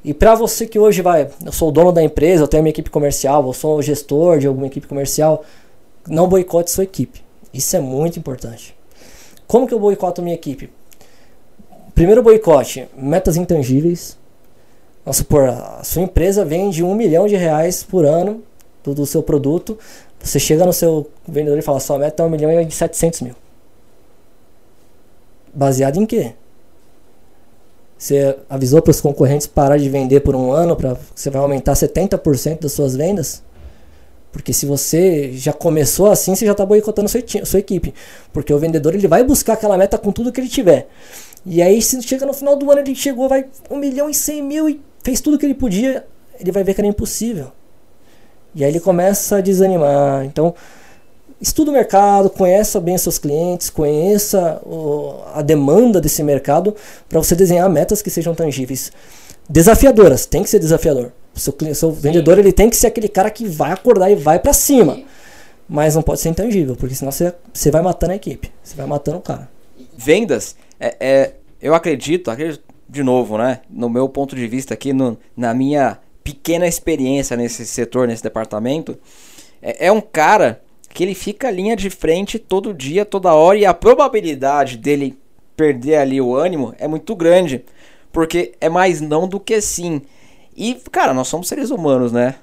E 0.03 0.13
para 0.13 0.33
você 0.33 0.65
que 0.65 0.79
hoje 0.79 1.01
vai, 1.01 1.29
eu 1.45 1.51
sou 1.51 1.69
o 1.69 1.71
dono 1.71 1.91
da 1.91 2.01
empresa, 2.01 2.43
eu 2.43 2.47
tenho 2.47 2.63
minha 2.63 2.71
equipe 2.71 2.89
comercial, 2.89 3.45
eu 3.45 3.53
sou 3.53 3.77
o 3.77 3.81
gestor 3.81 4.39
de 4.39 4.47
alguma 4.47 4.67
equipe 4.67 4.87
comercial, 4.87 5.43
não 6.07 6.27
boicote 6.27 6.71
sua 6.71 6.83
equipe. 6.83 7.23
Isso 7.53 7.75
é 7.75 7.79
muito 7.79 8.17
importante. 8.17 8.75
Como 9.47 9.67
que 9.67 9.73
eu 9.73 9.79
boicoto 9.79 10.21
minha 10.21 10.33
equipe? 10.33 10.71
Primeiro 11.93 12.23
boicote, 12.23 12.87
metas 12.95 13.35
intangíveis. 13.37 14.17
Vamos 15.03 15.17
supor, 15.17 15.49
a 15.49 15.83
sua 15.83 16.01
empresa 16.01 16.45
vende 16.45 16.83
um 16.83 16.95
milhão 16.95 17.27
de 17.27 17.35
reais 17.35 17.83
por 17.83 18.05
ano 18.05 18.41
do, 18.83 18.93
do 18.93 19.05
seu 19.05 19.21
produto. 19.21 19.77
Você 20.19 20.39
chega 20.39 20.65
no 20.65 20.73
seu 20.73 21.09
vendedor 21.27 21.57
e 21.59 21.61
fala, 21.61 21.79
sua 21.79 21.99
meta 21.99 22.23
é 22.23 22.25
um 22.25 22.29
milhão 22.29 22.51
e 22.51 22.71
setecentos 22.71 23.21
mil. 23.21 23.35
Baseado 25.53 25.97
em 25.97 26.05
quê? 26.05 26.33
Você 27.97 28.35
avisou 28.49 28.81
para 28.81 28.91
os 28.91 28.99
concorrentes 28.99 29.45
parar 29.45 29.77
de 29.77 29.87
vender 29.89 30.21
por 30.21 30.35
um 30.35 30.51
ano, 30.51 30.75
para 30.75 30.97
você 31.13 31.29
vai 31.29 31.41
aumentar 31.41 31.73
70% 31.73 32.61
das 32.61 32.71
suas 32.71 32.95
vendas? 32.95 33.43
Porque 34.31 34.53
se 34.53 34.65
você 34.65 35.33
já 35.33 35.51
começou 35.51 36.09
assim, 36.09 36.33
você 36.33 36.45
já 36.45 36.53
está 36.53 36.65
boicotando 36.65 37.09
sua, 37.09 37.21
sua 37.43 37.59
equipe. 37.59 37.93
Porque 38.31 38.53
o 38.53 38.57
vendedor 38.57 38.95
ele 38.95 39.07
vai 39.07 39.23
buscar 39.23 39.53
aquela 39.53 39.77
meta 39.77 39.97
com 39.97 40.11
tudo 40.11 40.31
que 40.31 40.39
ele 40.39 40.47
tiver. 40.47 40.87
E 41.45 41.61
aí, 41.61 41.81
se 41.81 42.01
chega 42.01 42.25
no 42.25 42.33
final 42.33 42.55
do 42.55 42.71
ano, 42.71 42.81
ele 42.81 42.95
chegou, 42.95 43.27
vai 43.27 43.45
1 43.69 43.77
milhão 43.77 44.09
e 44.09 44.13
100 44.13 44.41
mil 44.41 44.69
e 44.69 44.81
fez 45.03 45.19
tudo 45.19 45.37
que 45.37 45.45
ele 45.45 45.55
podia, 45.55 46.05
ele 46.39 46.51
vai 46.51 46.63
ver 46.63 46.73
que 46.73 46.81
era 46.81 46.87
impossível. 46.87 47.51
E 48.55 48.63
aí 48.63 48.71
ele 48.71 48.79
começa 48.79 49.37
a 49.37 49.41
desanimar. 49.41 50.25
Então, 50.25 50.53
estuda 51.41 51.71
o 51.71 51.73
mercado, 51.73 52.29
conheça 52.29 52.79
bem 52.79 52.97
seus 52.97 53.17
clientes, 53.17 53.69
conheça 53.69 54.61
a 55.33 55.41
demanda 55.41 55.99
desse 55.99 56.21
mercado 56.21 56.75
para 57.09 57.17
você 57.17 57.35
desenhar 57.35 57.69
metas 57.69 58.01
que 58.01 58.09
sejam 58.09 58.35
tangíveis. 58.35 58.91
Desafiadoras, 59.49 60.25
tem 60.25 60.43
que 60.43 60.49
ser 60.49 60.59
desafiador. 60.59 61.11
Seu, 61.33 61.53
seu 61.73 61.91
vendedor 61.91 62.37
ele 62.37 62.51
tem 62.51 62.69
que 62.69 62.75
ser 62.75 62.87
aquele 62.87 63.07
cara 63.07 63.31
que 63.31 63.45
vai 63.45 63.71
acordar 63.71 64.11
e 64.11 64.15
vai 64.15 64.37
para 64.37 64.53
cima. 64.53 64.95
Sim. 64.95 65.05
Mas 65.67 65.95
não 65.95 66.01
pode 66.01 66.19
ser 66.19 66.29
intangível, 66.29 66.75
porque 66.75 66.93
senão 66.93 67.11
você, 67.11 67.33
você 67.51 67.71
vai 67.71 67.81
matando 67.81 68.11
a 68.11 68.15
equipe, 68.15 68.51
você 68.61 68.75
vai 68.75 68.85
matando 68.85 69.17
o 69.17 69.21
cara. 69.21 69.49
Vendas, 69.97 70.55
é, 70.79 70.95
é 70.99 71.33
eu 71.61 71.73
acredito, 71.73 72.29
acredito 72.29 72.63
de 72.89 73.03
novo, 73.03 73.37
né? 73.37 73.61
No 73.69 73.89
meu 73.89 74.09
ponto 74.09 74.35
de 74.35 74.45
vista 74.47 74.73
aqui, 74.73 74.91
no, 74.91 75.17
na 75.35 75.53
minha 75.53 75.97
pequena 76.23 76.67
experiência 76.67 77.37
nesse 77.37 77.65
setor, 77.65 78.07
nesse 78.07 78.21
departamento, 78.21 78.97
é, 79.61 79.87
é 79.87 79.91
um 79.91 80.01
cara 80.01 80.61
que 80.93 81.03
ele 81.03 81.15
fica 81.15 81.49
linha 81.49 81.75
de 81.75 81.89
frente 81.89 82.37
todo 82.37 82.73
dia, 82.73 83.05
toda 83.05 83.33
hora, 83.33 83.57
e 83.57 83.65
a 83.65 83.73
probabilidade 83.73 84.77
dele 84.77 85.17
perder 85.55 85.97
ali 85.97 86.19
o 86.19 86.35
ânimo 86.35 86.73
é 86.77 86.87
muito 86.87 87.15
grande. 87.15 87.63
Porque 88.11 88.53
é 88.59 88.67
mais 88.67 88.99
não 88.99 89.27
do 89.27 89.39
que 89.39 89.61
sim. 89.61 90.01
E, 90.55 90.75
cara, 90.91 91.13
nós 91.13 91.27
somos 91.27 91.47
seres 91.47 91.69
humanos, 91.69 92.11
né? 92.11 92.35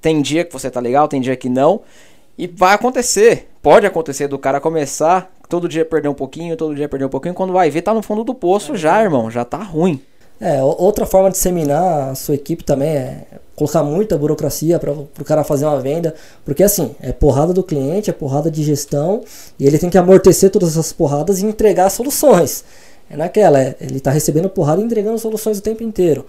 Tem 0.00 0.20
dia 0.20 0.44
que 0.44 0.52
você 0.52 0.70
tá 0.70 0.80
legal, 0.80 1.08
tem 1.08 1.20
dia 1.20 1.34
que 1.34 1.48
não. 1.48 1.80
E 2.36 2.46
vai 2.46 2.74
acontecer. 2.74 3.48
Pode 3.62 3.86
acontecer 3.86 4.28
do 4.28 4.38
cara 4.38 4.60
começar 4.60 5.32
todo 5.48 5.68
dia 5.68 5.84
perder 5.84 6.08
um 6.08 6.14
pouquinho, 6.14 6.56
todo 6.56 6.74
dia 6.74 6.88
perder 6.88 7.06
um 7.06 7.08
pouquinho. 7.10 7.34
Quando 7.34 7.52
vai 7.52 7.70
ver, 7.70 7.82
tá 7.82 7.94
no 7.94 8.02
fundo 8.02 8.22
do 8.22 8.34
poço 8.34 8.74
é 8.74 8.76
já, 8.76 9.02
irmão. 9.02 9.30
Já 9.30 9.44
tá 9.44 9.62
ruim. 9.62 10.00
É, 10.44 10.62
outra 10.62 11.06
forma 11.06 11.30
de 11.30 11.38
seminar 11.38 12.10
a 12.10 12.14
sua 12.14 12.34
equipe 12.34 12.62
também 12.62 12.90
é 12.90 13.24
colocar 13.56 13.82
muita 13.82 14.18
burocracia 14.18 14.78
para 14.78 14.92
o 14.92 15.24
cara 15.24 15.42
fazer 15.42 15.64
uma 15.64 15.80
venda, 15.80 16.14
porque 16.44 16.62
assim, 16.62 16.94
é 17.00 17.12
porrada 17.12 17.54
do 17.54 17.62
cliente, 17.62 18.10
é 18.10 18.12
porrada 18.12 18.50
de 18.50 18.62
gestão, 18.62 19.22
e 19.58 19.66
ele 19.66 19.78
tem 19.78 19.88
que 19.88 19.96
amortecer 19.96 20.50
todas 20.50 20.72
essas 20.72 20.92
porradas 20.92 21.40
e 21.40 21.46
entregar 21.46 21.88
soluções. 21.88 22.62
É 23.08 23.16
naquela, 23.16 23.58
é, 23.58 23.74
ele 23.80 23.96
está 23.96 24.10
recebendo 24.10 24.50
porrada 24.50 24.82
e 24.82 24.84
entregando 24.84 25.18
soluções 25.18 25.56
o 25.56 25.62
tempo 25.62 25.82
inteiro. 25.82 26.26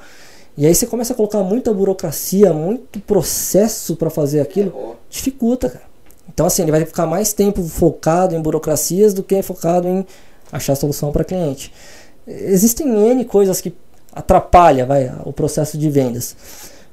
E 0.58 0.66
aí 0.66 0.74
você 0.74 0.88
começa 0.88 1.12
a 1.12 1.16
colocar 1.18 1.44
muita 1.44 1.74
burocracia, 1.74 2.54
muito 2.54 3.02
processo 3.02 3.98
para 3.98 4.10
fazer 4.10 4.40
aquilo, 4.40 4.96
dificulta, 5.10 5.70
cara. 5.70 5.86
Então 6.34 6.46
assim, 6.46 6.62
ele 6.62 6.72
vai 6.72 6.86
ficar 6.86 7.06
mais 7.06 7.34
tempo 7.34 7.62
focado 7.64 8.34
em 8.34 8.42
burocracias 8.42 9.14
do 9.14 9.22
que 9.22 9.42
focado 9.42 9.90
em 9.90 10.06
achar 10.54 10.74
solução 10.76 11.12
para 11.12 11.26
cliente. 11.26 11.74
Existem 12.28 12.88
N 12.88 13.24
coisas 13.26 13.62
que 13.62 13.72
atrapalha 14.16 14.86
vai, 14.86 15.12
o 15.26 15.34
processo 15.34 15.78
de 15.78 15.90
vendas. 15.90 16.36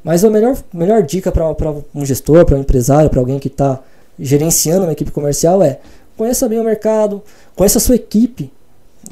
Mas 0.03 0.25
a 0.25 0.31
melhor, 0.31 0.57
melhor 0.73 1.03
dica 1.03 1.31
para 1.31 1.47
um 1.95 2.05
gestor, 2.05 2.45
para 2.45 2.57
um 2.57 2.61
empresário, 2.61 3.09
para 3.09 3.21
alguém 3.21 3.39
que 3.39 3.49
está 3.49 3.81
gerenciando 4.19 4.85
uma 4.85 4.93
equipe 4.93 5.11
comercial 5.11 5.63
é 5.63 5.79
conheça 6.17 6.49
bem 6.49 6.61
o 6.61 6.65
mercado, 6.65 7.23
conheça 7.55 7.79
a 7.79 7.81
sua 7.81 7.95
equipe. 7.95 8.53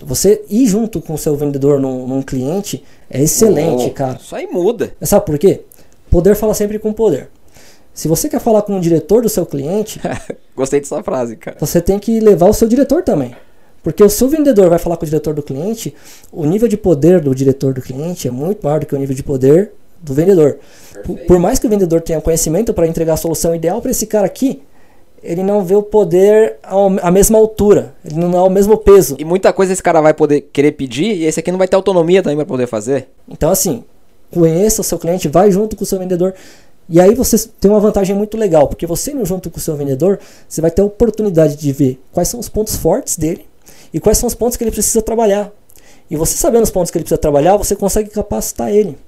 Você 0.02 0.44
ir 0.48 0.66
junto 0.66 1.00
com 1.00 1.14
o 1.14 1.18
seu 1.18 1.36
vendedor 1.36 1.80
num, 1.80 2.06
num 2.06 2.22
cliente 2.22 2.84
é 3.08 3.22
excelente, 3.22 3.86
oh, 3.86 3.90
cara. 3.90 4.18
Isso 4.20 4.34
aí 4.34 4.46
muda. 4.46 4.92
Sabe 5.02 5.26
por 5.26 5.38
quê? 5.38 5.62
Poder 6.10 6.34
fala 6.34 6.54
sempre 6.54 6.78
com 6.78 6.92
poder. 6.92 7.28
Se 7.92 8.08
você 8.08 8.28
quer 8.28 8.40
falar 8.40 8.62
com 8.62 8.76
o 8.76 8.80
diretor 8.80 9.22
do 9.22 9.28
seu 9.28 9.44
cliente. 9.44 10.00
Gostei 10.54 10.80
dessa 10.80 11.02
frase, 11.02 11.36
cara. 11.36 11.56
Você 11.60 11.80
tem 11.80 11.98
que 11.98 12.20
levar 12.20 12.48
o 12.48 12.54
seu 12.54 12.68
diretor 12.68 13.02
também. 13.02 13.34
Porque 13.82 14.02
o 14.04 14.10
seu 14.10 14.28
vendedor 14.28 14.68
vai 14.68 14.78
falar 14.78 14.96
com 14.96 15.04
o 15.04 15.06
diretor 15.06 15.34
do 15.34 15.42
cliente, 15.42 15.94
o 16.30 16.44
nível 16.44 16.68
de 16.68 16.76
poder 16.76 17.20
do 17.20 17.34
diretor 17.34 17.72
do 17.72 17.80
cliente 17.80 18.28
é 18.28 18.30
muito 18.30 18.62
maior 18.64 18.80
do 18.80 18.86
que 18.86 18.94
o 18.94 18.98
nível 18.98 19.14
de 19.14 19.22
poder 19.22 19.72
do 20.02 20.14
vendedor. 20.14 20.58
Por, 21.04 21.18
por, 21.20 21.38
mais 21.38 21.58
que 21.58 21.66
o 21.66 21.70
vendedor 21.70 22.00
tenha 22.00 22.20
conhecimento 22.20 22.74
para 22.74 22.86
entregar 22.86 23.14
a 23.14 23.16
solução 23.16 23.54
ideal 23.54 23.80
para 23.80 23.90
esse 23.90 24.06
cara 24.06 24.26
aqui, 24.26 24.62
ele 25.22 25.42
não 25.42 25.62
vê 25.64 25.74
o 25.74 25.82
poder 25.82 26.56
à 27.02 27.10
mesma 27.10 27.38
altura, 27.38 27.94
ele 28.04 28.16
não 28.16 28.38
é 28.38 28.42
o 28.42 28.50
mesmo 28.50 28.76
peso. 28.76 29.16
E 29.18 29.24
muita 29.24 29.52
coisa 29.52 29.72
esse 29.72 29.82
cara 29.82 30.00
vai 30.00 30.14
poder 30.14 30.42
querer 30.52 30.72
pedir 30.72 31.14
e 31.14 31.24
esse 31.24 31.40
aqui 31.40 31.50
não 31.50 31.58
vai 31.58 31.68
ter 31.68 31.76
autonomia 31.76 32.22
também 32.22 32.36
para 32.36 32.46
poder 32.46 32.66
fazer. 32.66 33.08
Então 33.28 33.50
assim, 33.50 33.84
conheça 34.30 34.80
o 34.80 34.84
seu 34.84 34.98
cliente, 34.98 35.28
vai 35.28 35.50
junto 35.50 35.76
com 35.76 35.84
o 35.84 35.86
seu 35.86 35.98
vendedor. 35.98 36.34
E 36.88 37.00
aí 37.00 37.14
você 37.14 37.36
tem 37.60 37.70
uma 37.70 37.78
vantagem 37.78 38.16
muito 38.16 38.36
legal, 38.36 38.66
porque 38.66 38.86
você 38.86 39.12
indo 39.12 39.24
junto 39.24 39.48
com 39.48 39.58
o 39.58 39.60
seu 39.60 39.76
vendedor, 39.76 40.18
você 40.48 40.60
vai 40.60 40.70
ter 40.70 40.82
a 40.82 40.86
oportunidade 40.86 41.54
de 41.56 41.70
ver 41.70 42.00
quais 42.10 42.28
são 42.28 42.40
os 42.40 42.48
pontos 42.48 42.76
fortes 42.76 43.16
dele 43.16 43.46
e 43.92 44.00
quais 44.00 44.18
são 44.18 44.26
os 44.26 44.34
pontos 44.34 44.56
que 44.56 44.64
ele 44.64 44.70
precisa 44.70 45.02
trabalhar. 45.02 45.50
E 46.10 46.16
você 46.16 46.36
sabendo 46.36 46.64
os 46.64 46.70
pontos 46.70 46.90
que 46.90 46.98
ele 46.98 47.04
precisa 47.04 47.20
trabalhar, 47.20 47.56
você 47.56 47.76
consegue 47.76 48.10
capacitar 48.10 48.70
ele. 48.70 48.98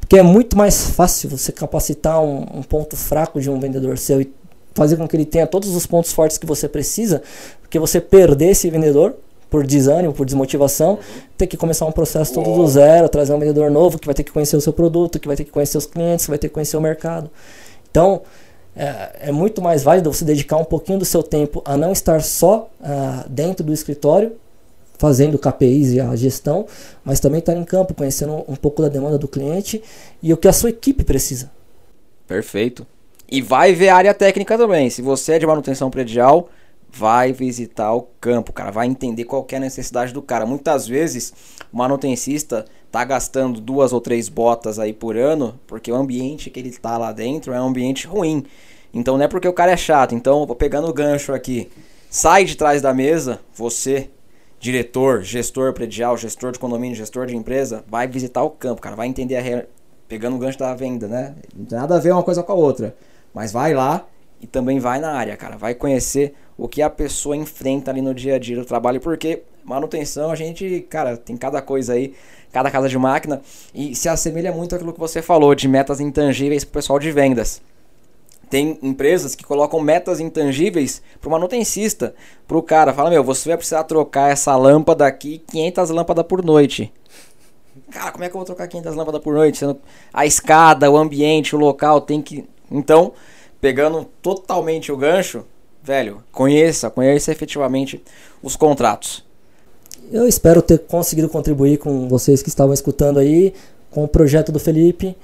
Porque 0.00 0.18
é 0.18 0.22
muito 0.22 0.56
mais 0.56 0.90
fácil 0.90 1.28
você 1.30 1.52
capacitar 1.52 2.22
um, 2.22 2.40
um 2.54 2.62
ponto 2.62 2.96
fraco 2.96 3.40
de 3.40 3.50
um 3.50 3.60
vendedor 3.60 3.98
seu 3.98 4.20
e 4.20 4.32
fazer 4.74 4.96
com 4.96 5.06
que 5.06 5.16
ele 5.16 5.24
tenha 5.24 5.46
todos 5.46 5.74
os 5.74 5.86
pontos 5.86 6.12
fortes 6.12 6.38
que 6.38 6.46
você 6.46 6.68
precisa, 6.68 7.22
porque 7.60 7.78
você 7.78 8.00
perder 8.00 8.50
esse 8.50 8.70
vendedor 8.70 9.14
por 9.50 9.66
desânimo, 9.66 10.12
por 10.12 10.24
desmotivação, 10.24 10.98
ter 11.36 11.46
que 11.46 11.56
começar 11.56 11.84
um 11.84 11.92
processo 11.92 12.32
todo 12.32 12.54
do 12.54 12.68
zero, 12.68 13.08
trazer 13.08 13.34
um 13.34 13.38
vendedor 13.38 13.70
novo 13.70 13.98
que 13.98 14.06
vai 14.06 14.14
ter 14.14 14.22
que 14.22 14.30
conhecer 14.30 14.56
o 14.56 14.60
seu 14.60 14.72
produto, 14.72 15.18
que 15.18 15.26
vai 15.26 15.36
ter 15.36 15.44
que 15.44 15.50
conhecer 15.50 15.76
os 15.76 15.86
clientes, 15.86 16.24
que 16.24 16.30
vai 16.30 16.38
ter 16.38 16.48
que 16.48 16.54
conhecer 16.54 16.76
o 16.76 16.80
mercado. 16.80 17.28
Então, 17.90 18.22
é, 18.80 19.28
é, 19.28 19.32
muito 19.32 19.60
mais 19.60 19.82
válido 19.82 20.10
você 20.10 20.24
dedicar 20.24 20.56
um 20.56 20.64
pouquinho 20.64 20.98
do 20.98 21.04
seu 21.04 21.22
tempo 21.22 21.60
a 21.66 21.76
não 21.76 21.92
estar 21.92 22.22
só 22.22 22.70
uh, 22.80 23.28
dentro 23.28 23.62
do 23.62 23.74
escritório 23.74 24.32
fazendo 24.96 25.38
KPIs 25.38 25.92
e 25.92 26.00
a 26.00 26.16
gestão, 26.16 26.66
mas 27.04 27.20
também 27.20 27.40
estar 27.40 27.54
em 27.54 27.64
campo, 27.64 27.92
conhecendo 27.92 28.42
um 28.48 28.56
pouco 28.56 28.80
da 28.80 28.88
demanda 28.88 29.18
do 29.18 29.28
cliente 29.28 29.82
e 30.22 30.32
o 30.32 30.36
que 30.36 30.48
a 30.48 30.52
sua 30.52 30.70
equipe 30.70 31.04
precisa. 31.04 31.50
Perfeito. 32.26 32.86
E 33.30 33.42
vai 33.42 33.74
ver 33.74 33.90
a 33.90 33.96
área 33.96 34.14
técnica 34.14 34.56
também. 34.56 34.88
Se 34.88 35.02
você 35.02 35.32
é 35.34 35.38
de 35.38 35.46
manutenção 35.46 35.90
predial, 35.90 36.48
vai 36.90 37.32
visitar 37.32 37.92
o 37.94 38.08
campo, 38.18 38.52
cara. 38.52 38.70
Vai 38.70 38.86
entender 38.86 39.24
qual 39.24 39.46
é 39.50 39.56
a 39.56 39.60
necessidade 39.60 40.12
do 40.12 40.22
cara. 40.22 40.46
Muitas 40.46 40.86
vezes 40.86 41.32
o 41.70 41.76
manutencista 41.76 42.64
tá 42.90 43.04
gastando 43.04 43.60
duas 43.60 43.92
ou 43.92 44.00
três 44.00 44.28
botas 44.28 44.78
aí 44.78 44.92
por 44.92 45.16
ano, 45.16 45.58
porque 45.66 45.92
o 45.92 45.94
ambiente 45.94 46.50
que 46.50 46.58
ele 46.60 46.70
tá 46.72 46.98
lá 46.98 47.12
dentro 47.12 47.52
é 47.52 47.60
um 47.60 47.68
ambiente 47.68 48.06
ruim. 48.06 48.44
Então 48.92 49.16
não 49.16 49.24
é 49.24 49.28
porque 49.28 49.46
o 49.46 49.52
cara 49.52 49.72
é 49.72 49.76
chato. 49.76 50.14
Então, 50.14 50.44
vou 50.46 50.56
pegando 50.56 50.88
o 50.88 50.92
gancho 50.92 51.32
aqui. 51.32 51.70
Sai 52.10 52.44
de 52.44 52.56
trás 52.56 52.82
da 52.82 52.92
mesa, 52.92 53.38
você, 53.54 54.10
diretor, 54.58 55.22
gestor 55.22 55.72
predial, 55.72 56.16
gestor 56.16 56.50
de 56.50 56.58
condomínio, 56.58 56.96
gestor 56.96 57.26
de 57.26 57.36
empresa, 57.36 57.84
vai 57.88 58.08
visitar 58.08 58.42
o 58.42 58.50
campo, 58.50 58.82
cara. 58.82 58.96
Vai 58.96 59.06
entender 59.06 59.36
a 59.36 59.40
real... 59.40 59.62
Pegando 60.08 60.34
o 60.34 60.40
gancho 60.40 60.58
da 60.58 60.74
venda, 60.74 61.06
né? 61.06 61.36
Não 61.54 61.64
tem 61.64 61.78
nada 61.78 61.94
a 61.94 62.00
ver 62.00 62.10
uma 62.10 62.24
coisa 62.24 62.42
com 62.42 62.50
a 62.50 62.56
outra. 62.56 62.96
Mas 63.32 63.52
vai 63.52 63.72
lá 63.72 64.04
e 64.40 64.46
também 64.48 64.80
vai 64.80 64.98
na 64.98 65.12
área, 65.12 65.36
cara. 65.36 65.56
Vai 65.56 65.72
conhecer 65.72 66.34
o 66.58 66.66
que 66.66 66.82
a 66.82 66.90
pessoa 66.90 67.36
enfrenta 67.36 67.92
ali 67.92 68.02
no 68.02 68.12
dia 68.12 68.34
a 68.34 68.38
dia 68.40 68.56
do 68.56 68.64
trabalho, 68.64 69.00
porque 69.00 69.44
manutenção 69.62 70.32
a 70.32 70.34
gente, 70.34 70.80
cara, 70.90 71.16
tem 71.16 71.36
cada 71.36 71.62
coisa 71.62 71.92
aí, 71.92 72.12
cada 72.52 72.70
casa 72.70 72.88
de 72.88 72.98
máquina, 72.98 73.40
e 73.74 73.94
se 73.94 74.08
assemelha 74.08 74.52
muito 74.52 74.74
àquilo 74.74 74.92
que 74.92 75.00
você 75.00 75.22
falou 75.22 75.54
de 75.54 75.68
metas 75.68 76.00
intangíveis 76.00 76.64
pro 76.64 76.74
pessoal 76.74 76.98
de 76.98 77.10
vendas. 77.12 77.62
Tem 78.48 78.78
empresas 78.82 79.36
que 79.36 79.44
colocam 79.44 79.80
metas 79.80 80.18
intangíveis 80.18 81.00
pro 81.20 81.30
manutencista, 81.30 82.14
pro 82.48 82.60
cara, 82.60 82.92
fala: 82.92 83.08
"Meu, 83.10 83.22
você 83.22 83.48
vai 83.48 83.56
precisar 83.56 83.84
trocar 83.84 84.32
essa 84.32 84.56
lâmpada 84.56 85.06
aqui 85.06 85.38
500 85.46 85.90
lâmpadas 85.90 86.26
por 86.26 86.44
noite". 86.44 86.92
Cara, 87.92 88.10
como 88.10 88.24
é 88.24 88.28
que 88.28 88.34
eu 88.34 88.38
vou 88.38 88.44
trocar 88.44 88.66
500 88.66 88.94
lâmpadas 88.96 89.22
por 89.22 89.34
noite? 89.34 89.64
A 90.12 90.26
escada, 90.26 90.90
o 90.90 90.96
ambiente, 90.96 91.54
o 91.54 91.58
local 91.58 92.00
tem 92.00 92.20
que. 92.20 92.48
Então, 92.68 93.12
pegando 93.60 94.04
totalmente 94.20 94.90
o 94.90 94.96
gancho, 94.96 95.44
velho, 95.82 96.22
conheça, 96.32 96.90
conheça 96.90 97.30
efetivamente 97.30 98.02
os 98.42 98.56
contratos. 98.56 99.24
Eu 100.12 100.26
espero 100.26 100.60
ter 100.60 100.80
conseguido 100.80 101.28
contribuir 101.28 101.78
com 101.78 102.08
vocês 102.08 102.42
que 102.42 102.48
estavam 102.48 102.74
escutando 102.74 103.20
aí, 103.20 103.54
com 103.92 104.02
o 104.02 104.08
projeto 104.08 104.50
do 104.50 104.58
Felipe. 104.58 105.16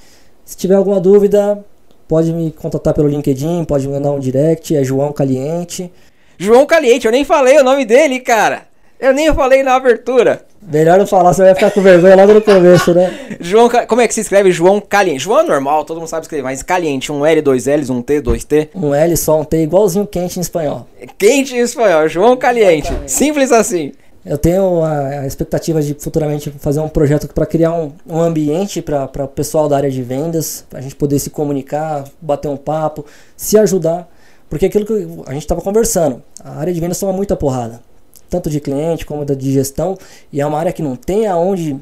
Se 0.45 0.57
tiver 0.57 0.77
alguma 0.77 1.01
dúvida, 1.01 1.59
pode 2.07 2.33
me 2.33 2.53
contatar 2.53 2.95
pelo 2.95 3.09
LinkedIn, 3.09 3.65
pode 3.65 3.89
me 3.89 3.95
mandar 3.95 4.13
um 4.13 4.21
direct, 4.21 4.77
é 4.77 4.85
João 4.85 5.13
Caliente. 5.13 5.93
João 6.39 6.65
Caliente, 6.67 7.05
eu 7.05 7.11
nem 7.11 7.25
falei 7.25 7.59
o 7.59 7.65
nome 7.65 7.85
dele, 7.85 8.21
cara. 8.21 8.63
Eu 9.01 9.13
nem 9.13 9.35
falei 9.35 9.65
na 9.65 9.75
abertura. 9.75 10.47
Melhor 10.63 10.99
não 10.99 11.07
falar, 11.07 11.33
você 11.33 11.43
vai 11.43 11.55
ficar 11.55 11.71
com 11.73 11.81
vergonha 11.81 12.15
logo 12.15 12.35
no 12.35 12.41
começo, 12.41 12.95
né? 12.95 13.13
João, 13.41 13.69
como 13.89 14.01
é 14.01 14.07
que 14.07 14.15
se 14.15 14.21
escreve 14.21 14.53
João 14.53 14.81
Caliente? 14.81 15.25
João 15.25 15.41
é 15.41 15.43
normal, 15.43 15.85
todo 15.85 15.99
mundo 15.99 16.09
sabe 16.09 16.23
escrever, 16.23 16.45
mas 16.45 16.63
Caliente, 16.63 17.11
um 17.11 17.27
L, 17.27 17.43
dois 17.43 17.67
L's, 17.67 17.91
um 17.91 18.01
T, 18.01 18.21
dois 18.21 18.45
T. 18.45 18.71
Um 18.75 18.95
L 18.95 19.17
só, 19.17 19.41
um 19.41 19.45
T, 19.45 19.63
igualzinho 19.63 20.07
quente 20.07 20.39
em 20.39 20.43
espanhol. 20.43 20.87
Quente 21.19 21.57
em 21.57 21.59
espanhol, 21.59 22.09
João 22.09 22.37
Caliente. 22.37 22.93
Simples 23.07 23.51
assim. 23.51 23.93
Eu 24.27 24.37
tenho 24.37 24.83
a, 24.83 25.21
a, 25.21 25.27
expectativa 25.27 25.81
de 25.81 25.95
futuramente 25.95 26.51
fazer 26.59 26.81
um 26.81 26.89
projeto 26.89 27.33
para 27.33 27.47
criar 27.47 27.73
um, 27.73 27.93
um 28.05 28.21
ambiente 28.21 28.83
para 28.83 29.25
o 29.25 29.29
pessoal 29.29 29.69
da 29.69 29.77
área 29.77 29.91
de 29.91 30.03
vendas, 30.03 30.65
para 30.69 30.81
a 30.81 30.83
gente 30.83 30.97
poder 30.97 31.21
se 31.21 31.31
comunicar, 31.31 32.05
bater 32.21 32.49
um 32.49 32.57
papo, 32.57 33.07
se 33.37 33.57
ajudar. 33.57 34.11
Porque 34.51 34.67
aquilo 34.67 34.85
que 34.85 34.93
a 35.27 35.33
gente 35.33 35.43
estava 35.43 35.61
conversando, 35.61 36.21
a 36.43 36.59
área 36.59 36.75
de 36.75 36.81
vendas 36.81 36.99
toma 36.99 37.13
muita 37.13 37.37
porrada 37.37 37.81
tanto 38.29 38.51
de 38.51 38.59
cliente 38.59 39.07
como 39.07 39.25
da 39.25 39.35
de 39.35 39.53
gestão, 39.53 39.97
e 40.33 40.41
é 40.41 40.47
uma 40.47 40.59
área 40.59 40.73
que 40.73 40.83
não 40.83 40.97
tem 40.97 41.29
aonde 41.29 41.77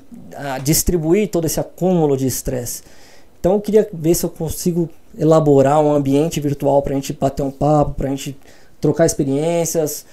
distribuir 0.62 1.30
todo 1.30 1.46
esse 1.46 1.58
acúmulo 1.58 2.18
de 2.18 2.26
estresse. 2.26 2.82
Então 3.40 3.54
eu 3.54 3.60
queria 3.62 3.88
ver 3.90 4.14
se 4.14 4.24
eu 4.24 4.28
consigo 4.28 4.90
elaborar 5.18 5.80
um 5.80 5.90
ambiente 5.90 6.40
virtual 6.40 6.82
para 6.82 6.92
a 6.92 6.96
gente 6.96 7.14
bater 7.14 7.42
um 7.42 7.50
papo, 7.50 7.94
para 7.94 8.08
a 8.08 8.10
gente 8.10 8.36
trocar 8.78 9.06
experiências 9.06 10.04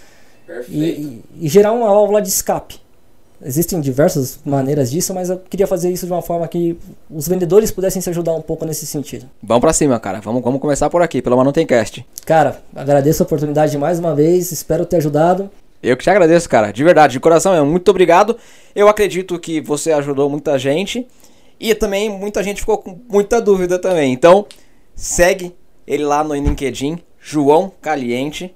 e, 0.70 1.22
e, 1.40 1.48
gerar 1.48 1.72
uma 1.72 1.88
válvula 1.88 2.22
de 2.22 2.30
escape. 2.30 2.80
Existem 3.44 3.82
diversas 3.82 4.40
maneiras 4.46 4.92
disso, 4.92 5.14
mas 5.14 5.30
eu 5.30 5.40
queria 5.40 5.66
fazer 5.66 5.90
isso 5.90 6.06
de 6.06 6.12
uma 6.12 6.22
forma 6.22 6.48
que 6.48 6.78
os 7.10 7.28
vendedores 7.28 7.72
pudessem 7.72 8.00
se 8.02 8.10
ajudar 8.12 8.34
um 8.34 8.42
pouco 8.42 8.66
nesse 8.66 8.86
sentido. 8.86 9.26
Vamos 9.42 9.62
para 9.62 9.74
cima, 9.74 10.00
cara. 10.00 10.20
Vamos, 10.22 10.44
vamos 10.44 10.62
começar 10.62 10.90
por 10.92 11.02
aqui, 11.02 11.22
pelo 11.22 11.38
Manutencast. 11.38 12.06
Cara, 12.24 12.62
agradeço 12.76 13.24
a 13.24 13.26
oportunidade 13.26 13.76
mais 13.78 13.98
uma 13.98 14.14
vez, 14.14 14.52
espero 14.52 14.86
ter 14.86 14.98
ajudado. 14.98 15.50
Eu 15.82 15.98
que 15.98 16.04
te 16.04 16.10
agradeço, 16.12 16.48
cara. 16.48 16.72
De 16.72 16.84
verdade, 16.84 17.14
de 17.14 17.20
coração, 17.20 17.56
é 17.56 17.62
muito 17.64 17.90
obrigado. 17.90 18.38
Eu 18.76 18.88
acredito 18.88 19.40
que 19.40 19.60
você 19.60 19.92
ajudou 19.92 20.30
muita 20.30 20.60
gente. 20.60 21.08
E 21.60 21.74
também 21.76 22.10
muita 22.10 22.44
gente 22.44 22.62
ficou 22.62 22.78
com 22.78 23.00
muita 23.10 23.42
dúvida 23.42 23.80
também. 23.80 24.14
Então, 24.14 24.46
segue 24.96 25.56
ele 25.86 26.04
lá 26.04 26.24
no 26.24 26.34
LinkedIn, 26.34 27.00
João 27.20 27.72
Caliente. 27.82 28.54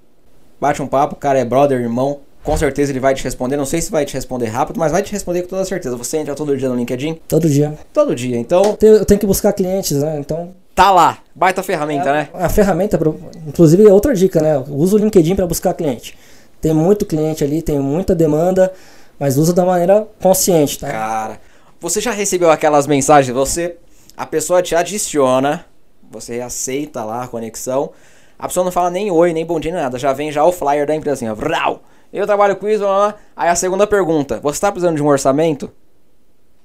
Bate 0.60 0.82
um 0.82 0.88
papo, 0.88 1.16
o 1.16 1.18
cara 1.18 1.40
é 1.40 1.46
brother, 1.46 1.80
irmão. 1.80 2.20
Com 2.44 2.56
certeza 2.56 2.92
ele 2.92 3.00
vai 3.00 3.16
te 3.16 3.24
responder. 3.24 3.58
Não 3.58 3.66
sei 3.66 3.82
se 3.82 3.90
vai 3.90 4.06
te 4.06 4.14
responder 4.14 4.46
rápido, 4.46 4.80
mas 4.80 4.92
vai 4.92 5.02
te 5.02 5.12
responder 5.12 5.42
com 5.42 5.50
toda 5.50 5.66
certeza. 5.66 5.98
Você 5.98 6.18
entra 6.18 6.36
todo 6.36 6.56
dia 6.56 6.70
no 6.70 6.76
LinkedIn? 6.76 7.20
Todo 7.28 7.50
dia. 7.50 7.78
Todo 7.92 8.16
dia, 8.16 8.38
então. 8.38 8.78
Eu 8.82 9.04
tenho 9.04 9.20
que 9.20 9.26
buscar 9.26 9.52
clientes, 9.52 9.98
né? 9.98 10.18
Então. 10.20 10.54
Tá 10.76 10.92
lá. 10.92 11.20
Baita 11.34 11.64
ferramenta, 11.64 12.10
é, 12.10 12.14
né? 12.14 12.30
A 12.34 12.50
ferramenta, 12.50 13.00
inclusive, 13.48 13.88
é 13.88 13.92
outra 13.92 14.14
dica, 14.14 14.42
né? 14.42 14.64
Usa 14.70 14.98
o 14.98 15.00
LinkedIn 15.00 15.36
para 15.36 15.48
buscar 15.48 15.74
cliente. 15.74 16.18
Tem 16.62 16.74
muito 16.74 17.06
cliente 17.06 17.44
ali, 17.44 17.62
tem 17.62 17.80
muita 17.80 18.14
demanda, 18.14 18.72
mas 19.18 19.38
usa 19.38 19.54
da 19.54 19.64
maneira 19.66 20.08
consciente, 20.22 20.80
tá? 20.80 20.92
Cara, 20.92 21.40
você 21.80 22.02
já 22.02 22.12
recebeu 22.12 22.52
aquelas 22.52 22.88
mensagens? 22.88 23.34
Você, 23.34 23.78
a 24.18 24.26
pessoa 24.26 24.62
te 24.62 24.76
adiciona, 24.76 25.66
você 26.12 26.42
aceita 26.42 27.04
lá 27.04 27.24
a 27.24 27.28
conexão, 27.28 27.92
a 28.38 28.48
pessoa 28.48 28.64
não 28.64 28.72
fala 28.72 28.90
nem 28.90 29.12
oi, 29.12 29.34
nem 29.34 29.46
bom 29.46 29.60
dia, 29.60 29.72
nem 29.72 29.82
nada, 29.82 29.98
já 29.98 30.14
vem 30.14 30.32
já 30.32 30.44
o 30.44 30.52
flyer 30.52 30.86
da 30.86 30.96
empresa 30.96 31.14
assim, 31.14 31.30
ó, 31.30 31.36
vrau, 31.36 31.84
eu 32.12 32.26
trabalho 32.26 32.56
com 32.56 32.68
isso, 32.68 32.84
aí 33.36 33.50
a 33.50 33.56
segunda 33.56 33.86
pergunta, 33.86 34.40
você 34.42 34.58
está 34.58 34.72
precisando 34.72 34.96
de 34.96 35.04
um 35.04 35.08
orçamento? 35.08 35.72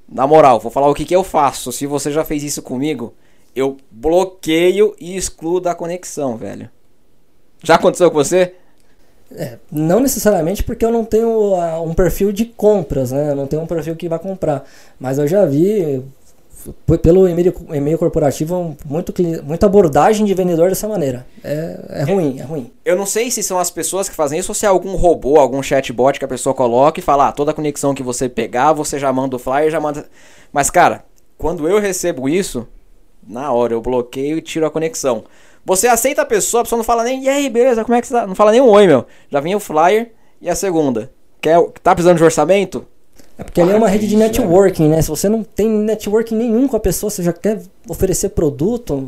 Na 0.09 0.27
moral, 0.27 0.59
vou 0.59 0.71
falar 0.71 0.89
o 0.89 0.95
que, 0.95 1.05
que 1.05 1.15
eu 1.15 1.23
faço, 1.23 1.71
se 1.71 1.87
você 1.87 2.11
já 2.11 2.25
fez 2.25 2.43
isso 2.43 2.63
comigo, 2.63 3.15
eu 3.55 3.77
bloqueio 3.91 4.95
e 4.99 5.17
excluo 5.17 5.61
da 5.61 5.75
conexão, 5.75 6.37
velho. 6.37 6.69
Já 7.63 7.75
aconteceu 7.75 8.11
com 8.11 8.17
você? 8.17 8.55
É, 9.33 9.59
não 9.71 10.01
necessariamente 10.01 10.63
porque 10.65 10.85
eu 10.85 10.91
não 10.91 11.05
tenho 11.05 11.29
uh, 11.29 11.83
um 11.83 11.95
perfil 11.95 12.33
de 12.33 12.45
compras, 12.45 13.13
né? 13.13 13.31
Eu 13.31 13.37
não 13.37 13.47
tenho 13.47 13.63
um 13.63 13.67
perfil 13.67 13.95
que 13.95 14.09
vai 14.09 14.19
comprar. 14.19 14.65
Mas 14.99 15.19
eu 15.19 15.29
já 15.29 15.47
vi 15.47 16.03
pelo 17.03 17.29
e-mail, 17.29 17.55
e-mail 17.73 17.99
corporativo 17.99 18.77
muito, 18.85 19.13
muita 19.43 19.67
abordagem 19.67 20.27
de 20.27 20.35
vendedor 20.35 20.69
dessa 20.69 20.89
maneira. 20.89 21.27
É, 21.43 21.81
é 21.91 22.03
ruim, 22.05 22.39
é 22.39 22.43
ruim. 22.43 22.71
Eu 22.85 22.97
não 22.97 23.07
sei 23.07 23.31
se 23.31 23.43
são 23.43 23.59
as 23.59 23.71
pessoas 23.71 24.09
que 24.09 24.15
fazem 24.15 24.39
isso 24.39 24.51
ou 24.51 24.55
se 24.55 24.67
é 24.67 24.69
algum 24.69 24.95
robô, 24.97 25.39
algum 25.39 25.63
chatbot 25.63 26.19
que 26.19 26.25
a 26.25 26.29
pessoa 26.29 26.55
coloca 26.55 27.01
e 27.01 27.03
fala, 27.03 27.29
ah, 27.29 27.33
toda 27.33 27.55
conexão 27.55 27.95
que 27.95 28.03
você 28.03 28.29
pegar, 28.29 28.73
você 28.73 28.99
já 28.99 29.13
manda 29.13 29.37
o 29.37 29.39
flyer, 29.39 29.71
já 29.71 29.81
manda. 29.81 30.07
Mas, 30.53 30.71
cara, 30.71 31.05
quando 31.39 31.69
eu 31.69 31.79
recebo 31.79 32.29
isso, 32.29 32.67
na 33.27 33.53
hora 33.53 33.73
eu 33.73 33.81
bloqueio 33.81 34.39
e 34.39 34.43
tiro 34.43 34.67
a 34.67 34.71
conexão. 34.71 35.25
Você 35.65 35.87
aceita 35.87 36.23
a 36.23 36.27
pessoa, 36.27 36.63
a 36.63 36.65
pessoa 36.65 36.79
não 36.79 36.85
fala 36.85 37.05
nem, 37.05 37.25
e 37.25 37.29
aí, 37.29 37.49
beleza, 37.49 37.85
como 37.85 37.95
é 37.95 38.01
que 38.01 38.07
você 38.07 38.15
tá? 38.15 38.27
Não 38.27 38.35
fala 38.35 38.51
nem 38.51 38.61
um 38.61 38.69
oi, 38.69 38.87
meu. 38.87 39.07
Já 39.31 39.41
vem 39.41 39.55
o 39.55 39.61
flyer 39.61 40.13
e 40.41 40.49
a 40.49 40.55
segunda. 40.55 41.11
Quer, 41.41 41.61
tá 41.83 41.95
precisando 41.95 42.19
de 42.19 42.25
orçamento? 42.25 42.87
É 43.41 43.43
porque 43.43 43.59
ali 43.59 43.73
é 43.73 43.75
uma 43.75 43.89
rede 43.89 44.07
de 44.07 44.17
networking, 44.17 44.91
né? 44.91 45.01
Se 45.01 45.09
você 45.09 45.27
não 45.27 45.43
tem 45.43 45.67
networking 45.67 46.37
nenhum 46.37 46.69
com 46.69 46.77
a 46.77 46.81
pessoa, 46.81 47.09
você 47.09 47.23
já 47.23 47.33
quer 47.33 47.63
oferecer 47.89 48.29
produto, 48.29 49.03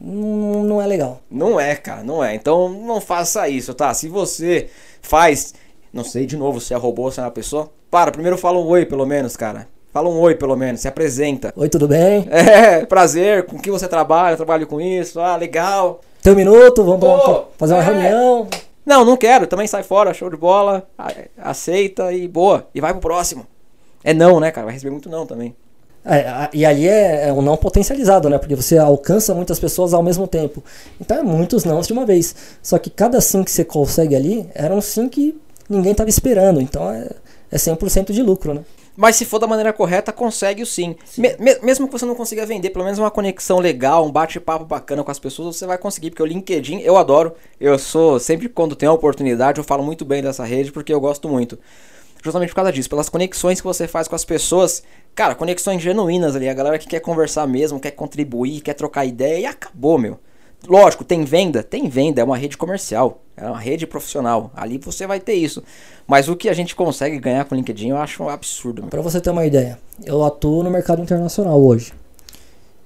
não, 0.00 0.64
não 0.64 0.80
é 0.80 0.86
legal. 0.86 1.20
Não 1.30 1.60
é, 1.60 1.76
cara, 1.76 2.02
não 2.02 2.24
é. 2.24 2.34
Então 2.34 2.70
não 2.70 2.98
faça 2.98 3.46
isso, 3.46 3.74
tá? 3.74 3.92
Se 3.92 4.08
você 4.08 4.68
faz, 5.02 5.52
não 5.92 6.02
sei 6.02 6.24
de 6.24 6.34
novo 6.34 6.62
se 6.62 6.72
é 6.72 6.76
robô, 6.78 7.10
se 7.10 7.20
é 7.20 7.22
uma 7.22 7.30
pessoa, 7.30 7.70
para, 7.90 8.10
primeiro 8.10 8.38
fala 8.38 8.58
um 8.58 8.66
oi, 8.66 8.86
pelo 8.86 9.04
menos, 9.04 9.36
cara. 9.36 9.68
Fala 9.92 10.08
um 10.08 10.18
oi, 10.18 10.34
pelo 10.34 10.56
menos, 10.56 10.80
se 10.80 10.88
apresenta. 10.88 11.52
Oi, 11.54 11.68
tudo 11.68 11.86
bem? 11.86 12.26
É, 12.30 12.86
prazer, 12.86 13.44
com 13.44 13.58
que 13.58 13.70
você 13.70 13.86
trabalha? 13.86 14.32
Eu 14.32 14.38
trabalho 14.38 14.66
com 14.66 14.80
isso, 14.80 15.20
ah, 15.20 15.36
legal. 15.36 16.00
Tem 16.22 16.32
um 16.32 16.36
minuto, 16.36 16.82
vamos 16.82 17.44
fazer 17.58 17.74
uma 17.74 17.82
é. 17.82 17.84
reunião. 17.84 18.48
Não, 18.86 19.04
não 19.04 19.16
quero, 19.18 19.46
também 19.46 19.66
sai 19.66 19.82
fora, 19.82 20.14
show 20.14 20.30
de 20.30 20.38
bola, 20.38 20.86
aceita 21.36 22.14
e 22.14 22.26
boa, 22.26 22.66
e 22.74 22.80
vai 22.80 22.92
pro 22.92 23.02
próximo. 23.02 23.46
É 24.04 24.12
não, 24.12 24.38
né, 24.38 24.50
cara? 24.50 24.66
Vai 24.66 24.74
receber 24.74 24.90
muito 24.90 25.08
não 25.08 25.26
também. 25.26 25.56
É, 26.04 26.50
e 26.52 26.66
aí 26.66 26.86
é, 26.86 27.28
é 27.28 27.32
um 27.32 27.40
não 27.40 27.56
potencializado, 27.56 28.28
né? 28.28 28.36
Porque 28.36 28.54
você 28.54 28.76
alcança 28.76 29.34
muitas 29.34 29.58
pessoas 29.58 29.94
ao 29.94 30.02
mesmo 30.02 30.28
tempo. 30.28 30.62
Então 31.00 31.16
é 31.16 31.22
muitos 31.22 31.64
não 31.64 31.80
de 31.80 31.92
uma 31.92 32.04
vez. 32.04 32.34
Só 32.62 32.78
que 32.78 32.90
cada 32.90 33.20
sim 33.22 33.42
que 33.42 33.50
você 33.50 33.64
consegue 33.64 34.14
ali 34.14 34.48
era 34.54 34.74
um 34.74 34.82
sim 34.82 35.08
que 35.08 35.34
ninguém 35.68 35.92
estava 35.92 36.10
esperando. 36.10 36.60
Então 36.60 36.90
é, 36.90 37.08
é 37.50 37.56
100% 37.56 38.12
de 38.12 38.22
lucro, 38.22 38.52
né? 38.52 38.62
Mas 38.96 39.16
se 39.16 39.24
for 39.24 39.40
da 39.40 39.46
maneira 39.46 39.72
correta, 39.72 40.12
consegue 40.12 40.62
o 40.62 40.66
sim. 40.66 40.94
sim. 41.04 41.22
Me, 41.22 41.36
mesmo 41.62 41.86
que 41.88 41.92
você 41.92 42.04
não 42.04 42.14
consiga 42.14 42.46
vender, 42.46 42.70
pelo 42.70 42.84
menos 42.84 42.98
uma 42.98 43.10
conexão 43.10 43.58
legal, 43.58 44.06
um 44.06 44.12
bate-papo 44.12 44.64
bacana 44.64 45.02
com 45.02 45.10
as 45.10 45.18
pessoas, 45.18 45.56
você 45.56 45.66
vai 45.66 45.76
conseguir, 45.76 46.10
porque 46.10 46.22
o 46.22 46.26
LinkedIn 46.26 46.80
eu 46.80 46.96
adoro. 46.96 47.34
Eu 47.60 47.76
sou, 47.76 48.20
sempre 48.20 48.48
quando 48.48 48.76
tem 48.76 48.88
a 48.88 48.92
oportunidade, 48.92 49.58
eu 49.58 49.64
falo 49.64 49.82
muito 49.82 50.04
bem 50.04 50.22
dessa 50.22 50.44
rede, 50.44 50.70
porque 50.70 50.92
eu 50.92 51.00
gosto 51.00 51.28
muito. 51.28 51.58
Justamente 52.24 52.48
por 52.48 52.56
causa 52.56 52.72
disso, 52.72 52.88
pelas 52.88 53.10
conexões 53.10 53.60
que 53.60 53.66
você 53.66 53.86
faz 53.86 54.08
com 54.08 54.16
as 54.16 54.24
pessoas. 54.24 54.82
Cara, 55.14 55.34
conexões 55.34 55.82
genuínas 55.82 56.34
ali, 56.34 56.48
a 56.48 56.54
galera 56.54 56.78
que 56.78 56.88
quer 56.88 57.00
conversar 57.00 57.46
mesmo, 57.46 57.78
quer 57.78 57.90
contribuir, 57.90 58.62
quer 58.62 58.72
trocar 58.72 59.04
ideia 59.04 59.40
e 59.40 59.46
acabou, 59.46 59.98
meu. 59.98 60.18
Lógico, 60.66 61.04
tem 61.04 61.22
venda? 61.22 61.62
Tem 61.62 61.86
venda, 61.86 62.22
é 62.22 62.24
uma 62.24 62.38
rede 62.38 62.56
comercial, 62.56 63.20
é 63.36 63.46
uma 63.46 63.58
rede 63.58 63.86
profissional. 63.86 64.50
Ali 64.56 64.78
você 64.78 65.06
vai 65.06 65.20
ter 65.20 65.34
isso. 65.34 65.62
Mas 66.06 66.26
o 66.26 66.34
que 66.34 66.48
a 66.48 66.54
gente 66.54 66.74
consegue 66.74 67.18
ganhar 67.18 67.44
com 67.44 67.54
o 67.54 67.58
LinkedIn 67.58 67.90
eu 67.90 67.98
acho 67.98 68.22
um 68.22 68.30
absurdo. 68.30 68.84
Para 68.84 69.02
você 69.02 69.20
ter 69.20 69.28
uma 69.28 69.44
ideia, 69.44 69.78
eu 70.02 70.24
atuo 70.24 70.62
no 70.62 70.70
mercado 70.70 71.02
internacional 71.02 71.62
hoje. 71.62 71.92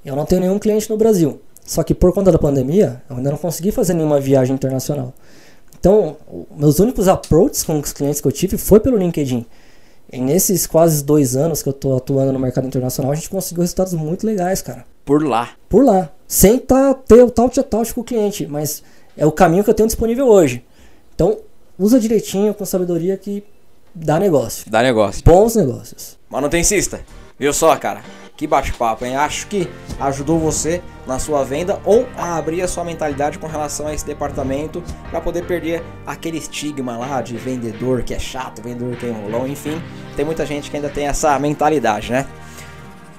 Eu 0.05 0.17
não 0.17 0.27
tenho 0.27 0.41
nenhum 0.41 0.59
cliente 0.59 0.91
no 0.91 0.97
Brasil. 0.97 1.41
Só 1.65 1.85
que 1.85 1.95
por 1.95 2.13
conta 2.13 2.33
da 2.33 2.39
pandemia, 2.39 3.01
eu 3.09 3.17
ainda 3.17 3.31
não 3.31 3.39
consegui 3.39 3.71
fazer 3.71 3.95
nenhuma 3.95 4.19
viagem 4.19 4.55
internacional. 4.55 5.15
Então, 5.79 6.17
meus 6.57 6.79
únicos 6.79 7.09
approaches 7.09 7.63
com 7.63 7.79
os 7.79 7.93
clientes 7.93 8.21
que 8.21 8.27
eu 8.27 8.33
tive 8.33 8.59
foi 8.59 8.81
pelo 8.81 8.97
LinkedIn. 8.97 9.47
E 10.11 10.21
nesses 10.21 10.67
quase 10.67 11.05
dois 11.05 11.37
anos 11.37 11.63
que 11.63 11.69
eu 11.69 11.73
estou 11.73 11.97
atuando 11.97 12.33
no 12.33 12.39
mercado 12.39 12.67
internacional, 12.67 13.13
a 13.13 13.15
gente 13.15 13.29
conseguiu 13.29 13.61
resultados 13.61 13.93
muito 13.93 14.27
legais, 14.27 14.63
cara. 14.63 14.85
Por 15.05 15.23
lá. 15.23 15.51
Por 15.69 15.85
lá. 15.85 16.11
Sem 16.27 16.59
tá, 16.59 16.95
ter 16.95 17.23
o 17.23 17.31
tal 17.31 17.49
touch 17.51 17.95
com 17.95 18.01
o 18.01 18.05
cliente, 18.05 18.47
mas 18.47 18.83
é 19.17 19.27
o 19.27 19.33
caminho 19.33 19.63
que 19.63 19.71
eu 19.71 19.75
tenho 19.75 19.87
disponível 19.87 20.27
hoje. 20.27 20.65
Então, 21.15 21.39
usa 21.79 22.01
direitinho, 22.01 22.55
com 22.55 22.65
sabedoria 22.65 23.17
que 23.17 23.45
dá 23.95 24.19
negócio. 24.19 24.71
Dá 24.71 24.83
negócio. 24.83 25.23
Bons 25.25 25.57
negócios. 25.57 26.19
Manutencista, 26.29 27.01
viu 27.39 27.53
só, 27.53 27.77
cara? 27.77 28.03
Que 28.39 28.47
bate-papo, 28.47 29.05
hein? 29.05 29.17
Acho 29.17 29.49
que 29.49 29.69
ajudou 29.99 30.39
você 30.39 30.81
na 31.05 31.19
sua 31.19 31.43
venda 31.43 31.81
ou 31.85 32.07
a 32.17 32.37
abrir 32.37 32.63
a 32.63 32.69
sua 32.69 32.85
mentalidade 32.85 33.37
com 33.37 33.49
relação 33.49 33.89
a 33.89 33.93
esse 33.93 34.07
departamento 34.07 34.81
para 35.11 35.21
poder 35.21 35.45
perder 35.45 35.83
aquele 36.07 36.39
estigma 36.39 36.97
lá 36.97 37.21
de 37.21 37.37
vendedor 37.37 38.05
que 38.05 38.15
é 38.15 38.19
chato, 38.19 38.63
vendedor 38.63 38.95
que 38.95 39.07
é 39.07 39.09
enrolão, 39.09 39.45
enfim. 39.45 39.83
Tem 40.15 40.25
muita 40.25 40.47
gente 40.47 40.71
que 40.71 40.77
ainda 40.77 40.89
tem 40.89 41.09
essa 41.09 41.37
mentalidade, 41.41 42.13
né? 42.13 42.29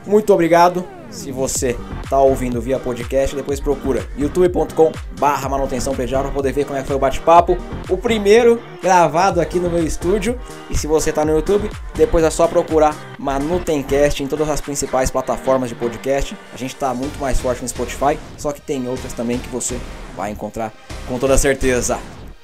Muito 0.08 0.34
obrigado. 0.34 0.86
Se 1.10 1.32
você 1.32 1.76
tá 2.10 2.19
ouvindo 2.19 2.62
via 2.62 2.80
podcast, 2.80 3.36
depois 3.36 3.60
procura 3.60 4.08
youtube.com 4.17 4.91
barra 5.19 5.50
manutenção 5.50 5.95
predial 5.95 6.24
para 6.24 6.32
poder 6.32 6.52
ver 6.52 6.65
como 6.65 6.78
é 6.78 6.82
que 6.82 6.88
foi 6.88 6.95
o 6.95 7.00
bate-papo. 7.00 7.58
O 7.89 7.98
primeiro 7.98 8.62
gravado 8.82 9.41
aqui 9.41 9.60
no 9.60 9.69
meu 9.69 9.84
estúdio. 9.84 10.39
E 10.69 10.78
se 10.78 10.86
você 10.86 11.12
tá 11.12 11.26
no 11.26 11.36
YouTube, 11.36 11.69
depois 11.95 12.24
é 12.24 12.30
só 12.30 12.48
procurar 12.48 12.95
Manutencast 13.17 14.24
em 14.24 14.28
todas 14.28 14.50
as 14.50 14.62
principais 14.62 15.10
plataformas 15.10 15.69
de 15.69 15.76
podcast. 15.76 16.38
A 16.54 16.58
gente 16.58 16.76
tá 16.76 16.93
muito 16.93 17.19
mais 17.19 17.39
forte 17.39 17.62
no 17.62 17.67
Spotify, 17.67 18.19
só 18.38 18.52
que 18.52 18.62
tem 18.62 18.88
outras 18.88 19.13
também 19.13 19.39
que 19.39 19.50
você 19.50 19.80
vai 20.15 20.32
encontrar 20.32 20.72
com 21.08 21.17
toda 21.17 21.38
certeza. 21.38 22.00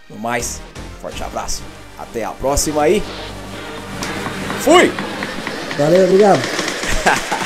No 0.09 0.17
mais, 0.17 0.59
forte 1.01 1.23
abraço. 1.23 1.61
Até 1.97 2.23
a 2.23 2.31
próxima 2.31 2.81
aí. 2.81 3.01
Fui! 4.61 4.91
Valeu, 5.77 6.05
obrigado. 6.05 6.39